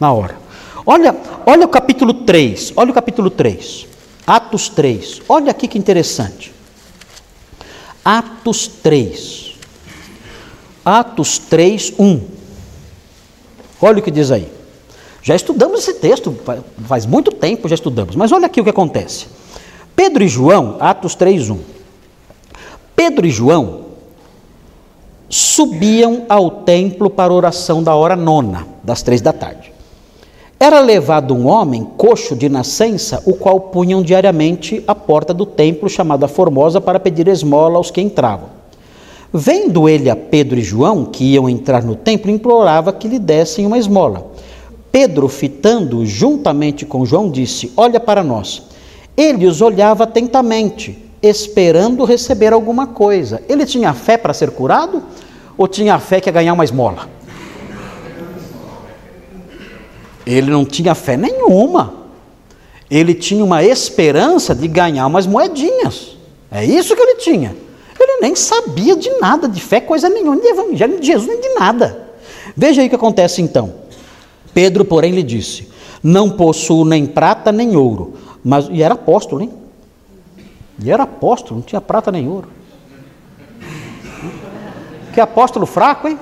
[0.00, 0.45] Na hora.
[0.86, 2.72] Olha, olha o capítulo 3.
[2.76, 3.88] Olha o capítulo 3.
[4.24, 5.22] Atos 3.
[5.28, 6.54] Olha aqui que interessante.
[8.04, 9.56] Atos 3.
[10.84, 12.20] Atos 3, 1.
[13.82, 14.48] Olha o que diz aí.
[15.20, 16.32] Já estudamos esse texto,
[16.86, 19.26] faz muito tempo já estudamos, mas olha aqui o que acontece.
[19.96, 21.58] Pedro e João, Atos 3, 1.
[22.94, 23.86] Pedro e João
[25.28, 29.75] subiam ao templo para a oração da hora nona, das três da tarde.
[30.58, 35.86] Era levado um homem coxo de nascença, o qual punham diariamente à porta do templo
[35.86, 38.48] chamada Formosa para pedir esmola aos que entravam.
[39.30, 43.66] Vendo ele a Pedro e João, que iam entrar no templo, implorava que lhe dessem
[43.66, 44.28] uma esmola.
[44.90, 48.62] Pedro, fitando juntamente com João, disse: Olha para nós.
[49.14, 53.42] Ele os olhava atentamente, esperando receber alguma coisa.
[53.46, 55.02] Ele tinha fé para ser curado
[55.58, 57.15] ou tinha fé que ia ganhar uma esmola?
[60.26, 61.94] Ele não tinha fé nenhuma.
[62.90, 66.16] Ele tinha uma esperança de ganhar umas moedinhas.
[66.50, 67.56] É isso que ele tinha.
[67.98, 71.48] Ele nem sabia de nada, de fé, coisa nenhuma, de evangelho de Jesus, nem de
[71.54, 72.08] nada.
[72.56, 73.74] Veja aí o que acontece então.
[74.52, 75.68] Pedro, porém, lhe disse:
[76.02, 78.14] Não possuo nem prata nem ouro.
[78.44, 79.52] Mas, e era apóstolo, hein?
[80.82, 82.48] E era apóstolo, não tinha prata nem ouro.
[85.12, 86.18] Que apóstolo fraco, hein?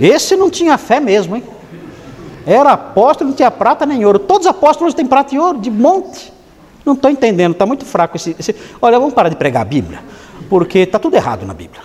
[0.00, 1.44] Esse não tinha fé mesmo, hein?
[2.50, 4.18] Era apóstolo, não tinha prata nem ouro.
[4.18, 6.32] Todos os apóstolos têm prata e ouro, de monte.
[6.84, 8.54] Não estou entendendo, está muito fraco esse, esse.
[8.82, 10.00] Olha, vamos parar de pregar a Bíblia
[10.48, 11.80] porque está tudo errado na Bíblia.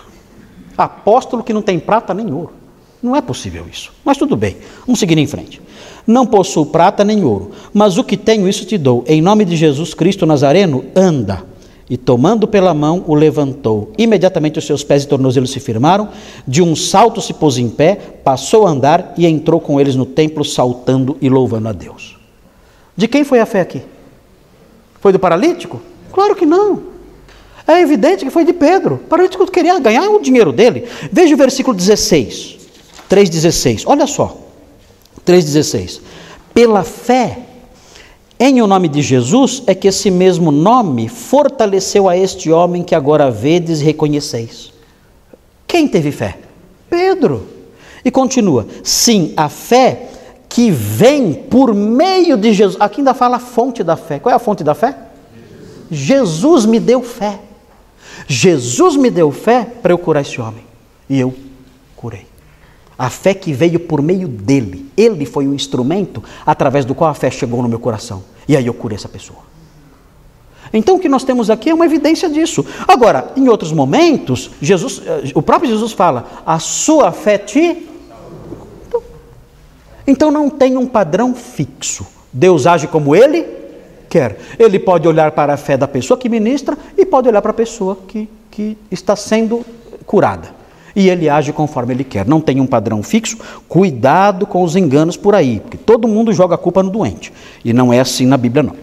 [0.76, 2.52] Apóstolo que não tem prata nem ouro.
[3.00, 3.92] Não é possível isso.
[4.04, 5.62] Mas tudo bem, vamos seguir em frente.
[6.04, 9.04] Não possuo prata nem ouro, mas o que tenho, isso te dou.
[9.06, 11.44] Em nome de Jesus Cristo Nazareno, anda.
[11.88, 13.92] E tomando pela mão, o levantou.
[13.96, 16.08] Imediatamente os seus pés e tornozelos se firmaram,
[16.46, 20.04] de um salto se pôs em pé, passou a andar e entrou com eles no
[20.04, 22.16] templo, saltando e louvando a Deus.
[22.96, 23.82] De quem foi a fé aqui?
[25.00, 25.80] Foi do paralítico?
[26.12, 26.82] Claro que não.
[27.66, 28.96] É evidente que foi de Pedro.
[28.96, 30.84] O paralítico queria ganhar o dinheiro dele.
[31.12, 32.56] Veja o versículo 16,
[33.08, 33.84] 3,16.
[33.86, 34.36] Olha só.
[35.24, 36.00] 3,16.
[36.54, 37.45] Pela fé
[38.38, 42.94] em o nome de Jesus é que esse mesmo nome fortaleceu a este homem que
[42.94, 44.72] agora vedes e reconheceis.
[45.66, 46.38] Quem teve fé?
[46.90, 47.46] Pedro.
[48.04, 50.08] E continua: sim, a fé
[50.48, 52.80] que vem por meio de Jesus.
[52.80, 54.18] Aqui ainda fala a fonte da fé.
[54.18, 54.96] Qual é a fonte da fé?
[55.90, 57.40] Jesus me deu fé.
[58.28, 60.64] Jesus me deu fé para eu curar esse homem.
[61.08, 61.34] E eu
[61.96, 62.26] curei.
[62.98, 64.90] A fé que veio por meio dele.
[64.96, 68.22] Ele foi o instrumento através do qual a fé chegou no meu coração.
[68.48, 69.40] E aí eu curei essa pessoa.
[70.72, 72.64] Então o que nós temos aqui é uma evidência disso.
[72.86, 77.88] Agora, em outros momentos, Jesus, eh, o próprio Jesus fala: "A sua fé te
[80.06, 82.06] Então não tem um padrão fixo.
[82.32, 83.44] Deus age como ele
[84.08, 84.38] quer.
[84.58, 87.54] Ele pode olhar para a fé da pessoa que ministra e pode olhar para a
[87.54, 89.64] pessoa que, que está sendo
[90.06, 90.54] curada.
[90.96, 92.26] E ele age conforme ele quer.
[92.26, 93.36] Não tem um padrão fixo.
[93.68, 97.30] Cuidado com os enganos por aí, porque todo mundo joga a culpa no doente.
[97.62, 98.74] E não é assim na Bíblia, não.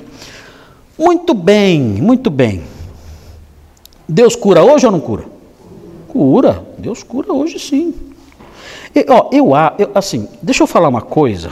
[0.97, 2.61] Muito bem, muito bem.
[4.07, 5.25] Deus cura hoje ou não cura?
[6.07, 6.63] Cura.
[6.77, 7.95] Deus cura hoje sim.
[8.93, 9.49] E, ó, eu,
[9.79, 11.49] eu, assim, deixa eu falar uma coisa.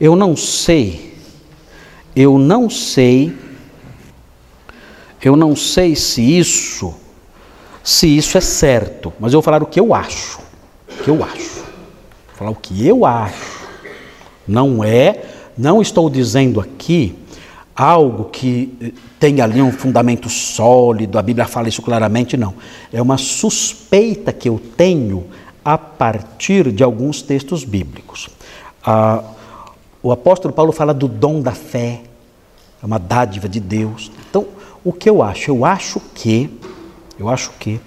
[0.00, 1.12] Eu não sei,
[2.16, 3.36] eu não sei,
[5.22, 6.94] eu não sei se isso,
[7.82, 10.40] se isso é certo, mas eu vou falar o que eu acho.
[10.88, 11.62] O que eu acho.
[11.62, 13.62] Vou falar o que eu acho.
[14.46, 15.22] Não é,
[15.56, 17.16] não estou dizendo aqui
[17.74, 22.54] algo que eh, tem ali um fundamento sólido, a Bíblia fala isso claramente, não.
[22.92, 25.26] É uma suspeita que eu tenho
[25.64, 28.28] a partir de alguns textos bíblicos.
[28.84, 29.22] Ah,
[30.02, 32.02] o apóstolo Paulo fala do dom da fé,
[32.82, 34.10] é uma dádiva de Deus.
[34.28, 34.46] Então,
[34.84, 35.50] o que eu acho?
[35.50, 36.50] Eu acho que,
[37.22, 37.80] eu acho que,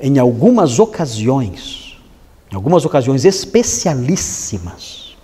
[0.00, 1.98] em algumas ocasiões,
[2.50, 5.16] em algumas ocasiões especialíssimas,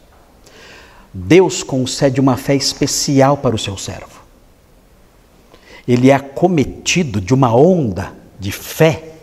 [1.12, 4.20] Deus concede uma fé especial para o seu servo.
[5.88, 9.14] Ele é acometido de uma onda de fé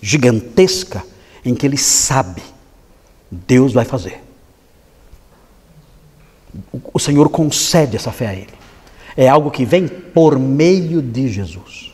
[0.00, 1.02] gigantesca
[1.44, 2.42] em que ele sabe
[3.30, 4.22] Deus vai fazer.
[6.92, 8.54] O Senhor concede essa fé a ele.
[9.16, 11.87] É algo que vem por meio de Jesus.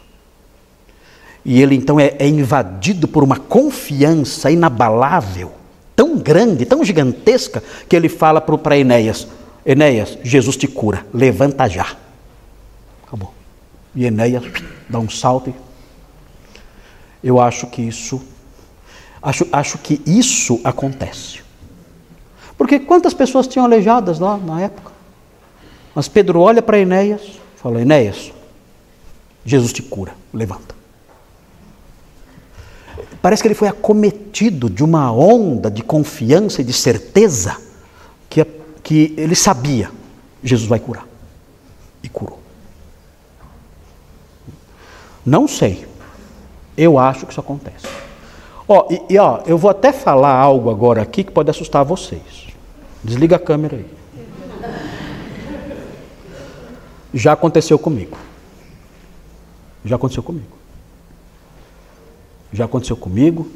[1.44, 5.52] E ele então é, é invadido por uma confiança inabalável,
[5.94, 9.28] tão grande, tão gigantesca, que ele fala para Enéas:
[9.64, 11.96] Enéas, Jesus te cura, levanta já.
[13.06, 13.34] Acabou.
[13.94, 14.44] E Enéas
[14.88, 15.50] dá um salto.
[15.50, 15.54] E...
[17.22, 18.22] Eu acho que isso,
[19.22, 21.42] acho, acho que isso acontece.
[22.56, 24.92] Porque quantas pessoas tinham aleijadas lá na época?
[25.94, 27.20] Mas Pedro olha para Enéas
[27.56, 28.32] fala: Enéas,
[29.44, 30.74] Jesus te cura, levanta.
[33.24, 37.56] Parece que ele foi acometido de uma onda de confiança e de certeza
[38.28, 38.44] que
[38.82, 39.90] que ele sabia,
[40.42, 41.08] Jesus vai curar.
[42.02, 42.38] E curou.
[45.24, 45.86] Não sei.
[46.76, 47.86] Eu acho que isso acontece.
[48.68, 52.48] Ó, e, e ó, eu vou até falar algo agora aqui que pode assustar vocês.
[53.02, 53.90] Desliga a câmera aí.
[57.14, 58.18] Já aconteceu comigo.
[59.82, 60.63] Já aconteceu comigo.
[62.54, 63.50] Já aconteceu comigo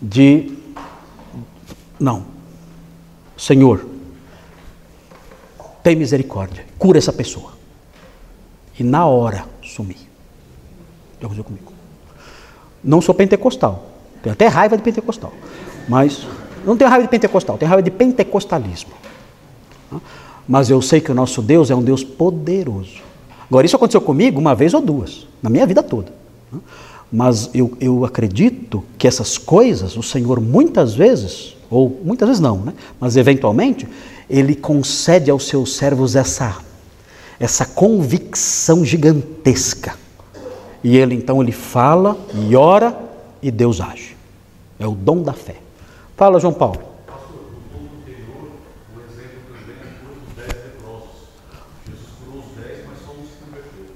[0.00, 0.56] de
[2.00, 2.24] não.
[3.36, 3.86] Senhor,
[5.82, 7.52] tem misericórdia, cura essa pessoa.
[8.78, 9.98] E na hora sumir.
[11.20, 11.72] Já aconteceu comigo.
[12.82, 13.86] Não sou pentecostal.
[14.22, 15.32] Tenho até raiva de pentecostal.
[15.88, 16.26] Mas
[16.64, 18.92] não tenho raiva de pentecostal, tenho raiva de pentecostalismo.
[20.48, 23.02] Mas eu sei que o nosso Deus é um Deus poderoso.
[23.48, 26.12] Agora, isso aconteceu comigo uma vez ou duas, na minha vida toda.
[27.12, 32.58] Mas eu, eu acredito que essas coisas, o Senhor muitas vezes, ou muitas vezes não,
[32.58, 32.72] né?
[32.98, 33.86] mas eventualmente,
[34.30, 36.56] ele concede aos seus servos essa,
[37.38, 39.94] essa convicção gigantesca.
[40.82, 42.98] E ele então ele fala e ora
[43.42, 44.16] e Deus age.
[44.80, 45.56] É o dom da fé.
[46.16, 46.80] Fala, João Paulo.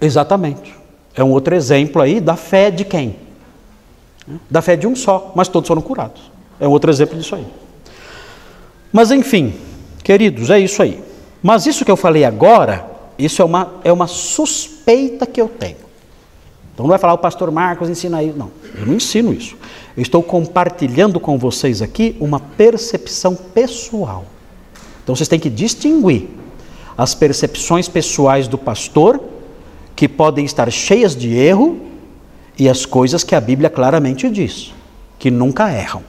[0.00, 0.75] Exatamente.
[1.16, 3.16] É um outro exemplo aí da fé de quem?
[4.50, 6.30] Da fé de um só, mas todos foram curados.
[6.60, 7.46] É um outro exemplo disso aí.
[8.92, 9.54] Mas enfim,
[10.06, 11.02] Queridos, é isso aí.
[11.42, 12.88] Mas isso que eu falei agora,
[13.18, 15.78] isso é uma, é uma suspeita que eu tenho.
[16.72, 18.38] Então não vai falar o pastor Marcos ensina isso.
[18.38, 19.56] Não, eu não ensino isso.
[19.96, 24.26] Eu estou compartilhando com vocês aqui uma percepção pessoal.
[25.02, 26.28] Então vocês têm que distinguir
[26.96, 29.20] as percepções pessoais do pastor,
[29.96, 31.80] que podem estar cheias de erro,
[32.58, 34.72] e as coisas que a Bíblia claramente diz,
[35.18, 36.02] que nunca erram.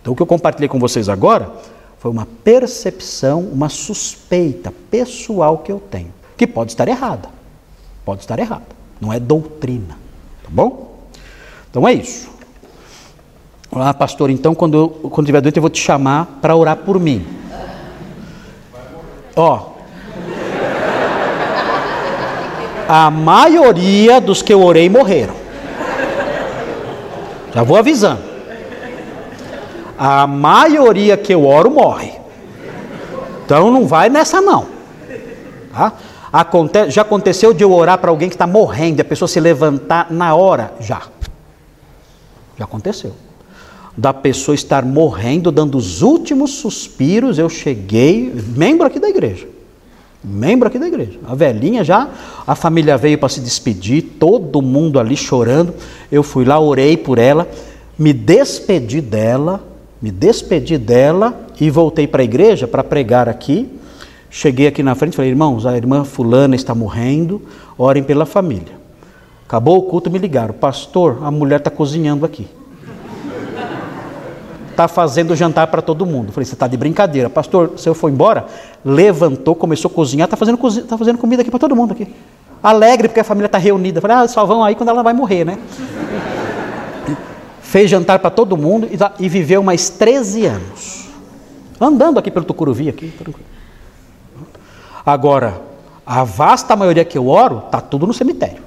[0.00, 1.52] Então o que eu compartilhei com vocês agora
[1.98, 7.28] foi uma percepção, uma suspeita pessoal que eu tenho, que pode estar errada.
[8.04, 8.66] Pode estar errada.
[9.00, 9.98] Não é doutrina.
[10.42, 10.96] Tá bom?
[11.70, 12.30] Então é isso.
[13.70, 16.98] Ah, pastor, então quando eu quando tiver doente eu vou te chamar para orar por
[16.98, 17.26] mim.
[19.36, 19.77] Ó.
[22.88, 25.34] A maioria dos que eu orei morreram.
[27.54, 28.22] Já vou avisando.
[29.98, 32.12] A maioria que eu oro morre.
[33.44, 34.66] Então não vai nessa não.
[35.72, 35.92] Tá?
[36.32, 40.06] Aconte já aconteceu de eu orar para alguém que está morrendo a pessoa se levantar
[40.10, 40.72] na hora?
[40.80, 41.02] Já.
[42.58, 43.14] Já aconteceu.
[43.96, 49.48] da pessoa estar morrendo, dando os últimos suspiros, eu cheguei, membro aqui da igreja.
[50.22, 51.18] Membro aqui da igreja.
[51.26, 52.08] A velhinha já,
[52.46, 55.72] a família veio para se despedir, todo mundo ali chorando.
[56.10, 57.48] Eu fui lá, orei por ela,
[57.96, 59.62] me despedi dela,
[60.02, 63.68] me despedi dela e voltei para a igreja para pregar aqui.
[64.30, 67.40] Cheguei aqui na frente e falei, irmãos, a irmã fulana está morrendo,
[67.78, 68.76] orem pela família.
[69.46, 72.46] Acabou o culto, me ligaram, pastor, a mulher está cozinhando aqui.
[74.78, 76.30] Está fazendo jantar para todo mundo.
[76.30, 77.28] falei, você está de brincadeira.
[77.28, 78.46] Pastor, o senhor foi embora?
[78.84, 82.14] Levantou, começou a cozinhar, está fazendo, tá fazendo comida aqui para todo mundo aqui.
[82.62, 84.00] Alegre porque a família está reunida.
[84.00, 85.58] falei, ah, só vão aí quando ela vai morrer, né?
[87.60, 91.08] Fez jantar para todo mundo e, tá, e viveu mais 13 anos.
[91.80, 93.12] Andando aqui pelo Tucuruvi, aqui.
[95.04, 95.60] Agora,
[96.06, 98.62] a vasta maioria que eu oro, está tudo no cemitério.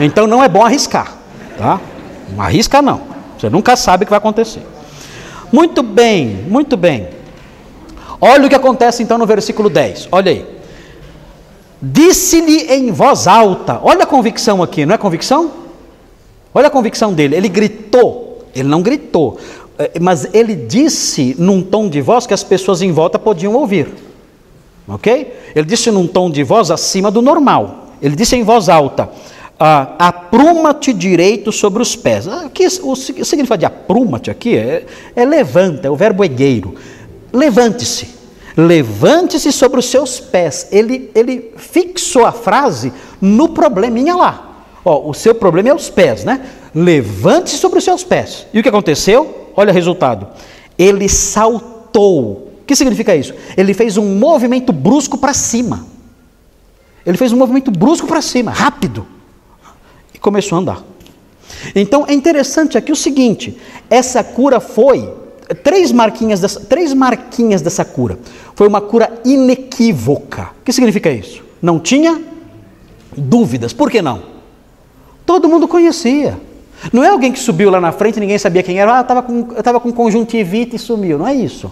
[0.00, 1.12] Então não é bom arriscar,
[1.58, 1.78] tá?
[2.34, 3.13] Não arrisca não.
[3.38, 4.62] Você nunca sabe o que vai acontecer.
[5.52, 7.08] Muito bem, muito bem.
[8.20, 10.08] Olha o que acontece então no versículo 10.
[10.10, 10.46] Olha aí.
[11.80, 13.80] Disse-lhe em voz alta.
[13.82, 15.52] Olha a convicção aqui, não é convicção?
[16.54, 17.36] Olha a convicção dele.
[17.36, 18.34] Ele gritou.
[18.54, 19.38] Ele não gritou,
[19.78, 23.88] eh, mas ele disse num tom de voz que as pessoas em volta podiam ouvir.
[24.86, 25.34] Ok?
[25.54, 27.88] Ele disse num tom de voz acima do normal.
[28.00, 29.10] Ele disse em voz alta:
[29.66, 32.28] ah, apruma-te direito sobre os pés.
[32.28, 34.84] Aqui, o, o significado de apruma-te aqui é,
[35.16, 36.74] é levanta, é o verbo egueiro.
[37.32, 38.08] Levante-se.
[38.54, 40.68] Levante-se sobre os seus pés.
[40.70, 42.92] Ele, ele fixou a frase
[43.22, 44.50] no probleminha lá.
[44.84, 46.42] O seu problema é os pés, né?
[46.74, 48.46] Levante-se sobre os seus pés.
[48.52, 49.50] E o que aconteceu?
[49.56, 50.28] Olha o resultado.
[50.76, 53.32] Ele saltou o que significa isso?
[53.56, 55.86] Ele fez um movimento brusco para cima.
[57.06, 59.13] Ele fez um movimento brusco para cima, rápido.
[60.24, 60.82] Começou a andar.
[61.74, 63.58] Então é interessante aqui o seguinte:
[63.90, 65.12] essa cura foi
[65.62, 68.18] três marquinhas dessa, três marquinhas dessa cura.
[68.54, 70.52] Foi uma cura inequívoca.
[70.60, 71.44] O que significa isso?
[71.60, 72.22] Não tinha
[73.14, 73.74] dúvidas.
[73.74, 74.22] Por que não?
[75.26, 76.40] Todo mundo conhecia.
[76.90, 79.00] Não é alguém que subiu lá na frente e ninguém sabia quem era.
[79.00, 81.18] Ah, estava com, eu com conjuntivite e sumiu.
[81.18, 81.70] Não é isso.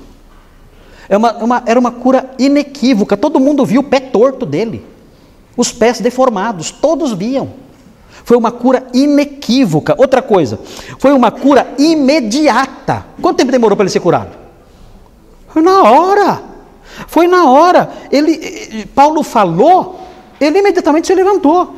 [1.08, 4.84] É uma, uma, era uma cura inequívoca, todo mundo viu o pé torto dele,
[5.56, 7.62] os pés deformados, todos viam.
[8.24, 9.94] Foi uma cura inequívoca.
[9.98, 10.58] Outra coisa,
[10.98, 13.06] foi uma cura imediata.
[13.20, 14.30] Quanto tempo demorou para ele ser curado?
[15.48, 16.42] Foi na hora.
[17.06, 17.90] Foi na hora.
[18.10, 20.00] Ele, Paulo falou,
[20.40, 21.74] ele imediatamente se levantou.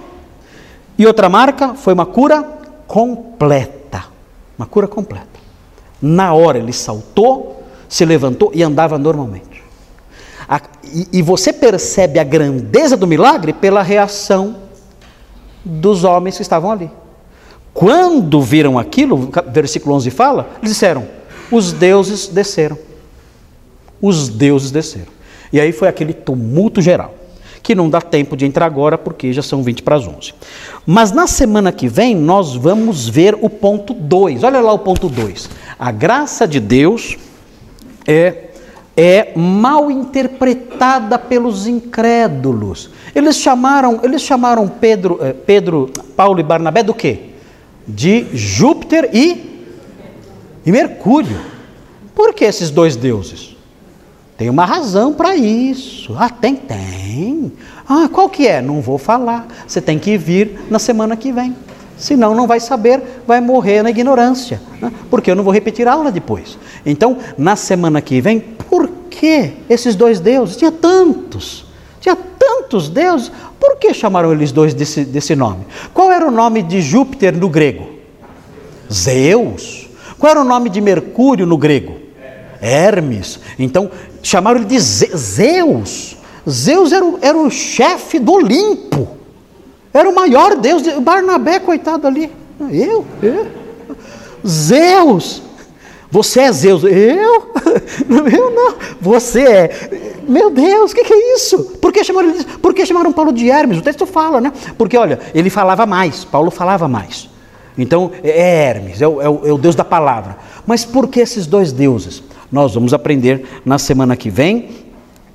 [0.99, 2.43] E outra marca foi uma cura
[2.87, 4.05] completa.
[4.59, 5.27] Uma cura completa.
[6.01, 9.63] Na hora ele saltou, se levantou e andava normalmente.
[10.49, 14.64] A, e, e você percebe a grandeza do milagre pela reação
[15.65, 16.91] dos homens que estavam ali.
[17.73, 21.07] Quando viram aquilo, versículo 11 fala, eles disseram:
[21.51, 22.79] os deuses desceram.
[24.01, 25.13] Os deuses desceram.
[25.53, 27.15] E aí foi aquele tumulto geral,
[27.63, 30.35] que não dá tempo de entrar agora porque já são 20 para as 11.
[30.87, 34.45] Mas na semana que vem nós vamos ver o ponto 2.
[34.45, 35.49] Olha lá o ponto 2.
[35.79, 37.17] A graça de Deus
[38.07, 38.51] é,
[38.97, 42.91] é mal interpretada pelos incrédulos.
[43.15, 47.31] Eles chamaram, eles chamaram Pedro, eh, Pedro, Paulo e Barnabé do quê?
[47.87, 49.67] De Júpiter e,
[50.65, 51.39] e Mercúrio.
[52.15, 53.57] Por que esses dois deuses?
[54.37, 56.15] Tem uma razão para isso.
[56.19, 57.53] Ah, tem, tem.
[57.89, 58.63] Ah, qual que é?
[58.63, 59.47] Não vou falar.
[59.67, 61.55] Você tem que vir na semana que vem.
[61.97, 64.61] Senão não vai saber, vai morrer na ignorância.
[64.81, 64.93] Né?
[65.11, 66.59] Porque eu não vou repetir a aula depois.
[66.85, 70.57] Então, na semana que vem, por que esses dois deuses?
[70.57, 71.67] Tinha tantos.
[72.01, 73.31] Tinha tantos deuses.
[73.61, 75.67] Por que chamaram eles dois desse, desse nome?
[75.93, 77.89] Qual era o nome de Júpiter no grego?
[78.93, 79.89] Zeus.
[80.19, 81.97] Qual era o nome de Mercúrio no grego?
[82.61, 83.39] Hermes.
[83.59, 83.91] Então,
[84.23, 86.17] chamaram ele de Zeus.
[86.49, 89.24] Zeus era o, era o chefe do Olimpo.
[89.95, 90.83] Era o maior Deus.
[91.01, 92.31] Barnabé, coitado ali.
[92.73, 93.07] Eu?
[93.23, 93.47] Eu?
[94.45, 95.41] Zeus.
[96.11, 96.83] Você é Zeus.
[96.83, 97.53] Eu?
[98.33, 98.75] Eu não.
[99.01, 100.21] Você é.
[100.29, 101.79] Meu Deus, o que, que, é isso?
[101.81, 103.79] Por que, chamaram, por que chamaram Paulo de Hermes?
[103.79, 104.53] O texto fala, né?
[104.77, 106.25] Porque, olha, ele falava mais.
[106.25, 107.29] Paulo falava mais.
[107.77, 110.37] Então, é Hermes, é o, é o, é o Deus da palavra.
[110.67, 112.23] Mas por que esses dois deuses?
[112.51, 114.69] Nós vamos aprender na semana que vem,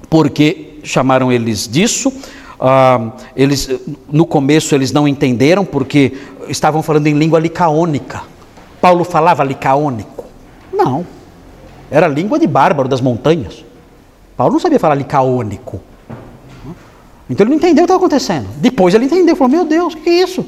[0.09, 2.11] porque chamaram eles disso.
[2.59, 3.69] Ah, eles,
[4.11, 6.17] no começo eles não entenderam porque
[6.49, 8.21] estavam falando em língua licaônica.
[8.81, 10.25] Paulo falava licaônico?
[10.73, 11.05] Não.
[11.89, 13.63] Era língua de bárbaro das montanhas.
[14.35, 15.81] Paulo não sabia falar licaônico.
[17.29, 18.47] Então ele não entendeu o que estava acontecendo.
[18.57, 20.45] Depois ele entendeu, falou: Meu Deus, o que é isso?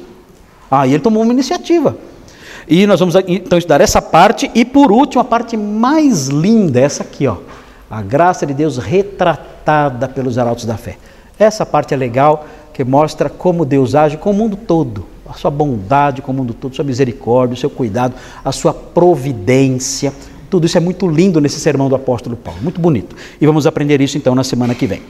[0.70, 1.96] Aí ele tomou uma iniciativa.
[2.68, 7.02] E nós vamos então estudar essa parte e por último a parte mais linda, essa
[7.02, 7.36] aqui, ó.
[7.90, 10.96] A graça de Deus retratada pelos arautos da fé.
[11.42, 15.50] Essa parte é legal, que mostra como Deus age com o mundo todo, a sua
[15.50, 18.14] bondade com o mundo todo, sua misericórdia, o seu cuidado,
[18.44, 20.12] a sua providência.
[20.48, 23.16] Tudo isso é muito lindo nesse sermão do apóstolo Paulo, muito bonito.
[23.40, 25.02] E vamos aprender isso então na semana que vem.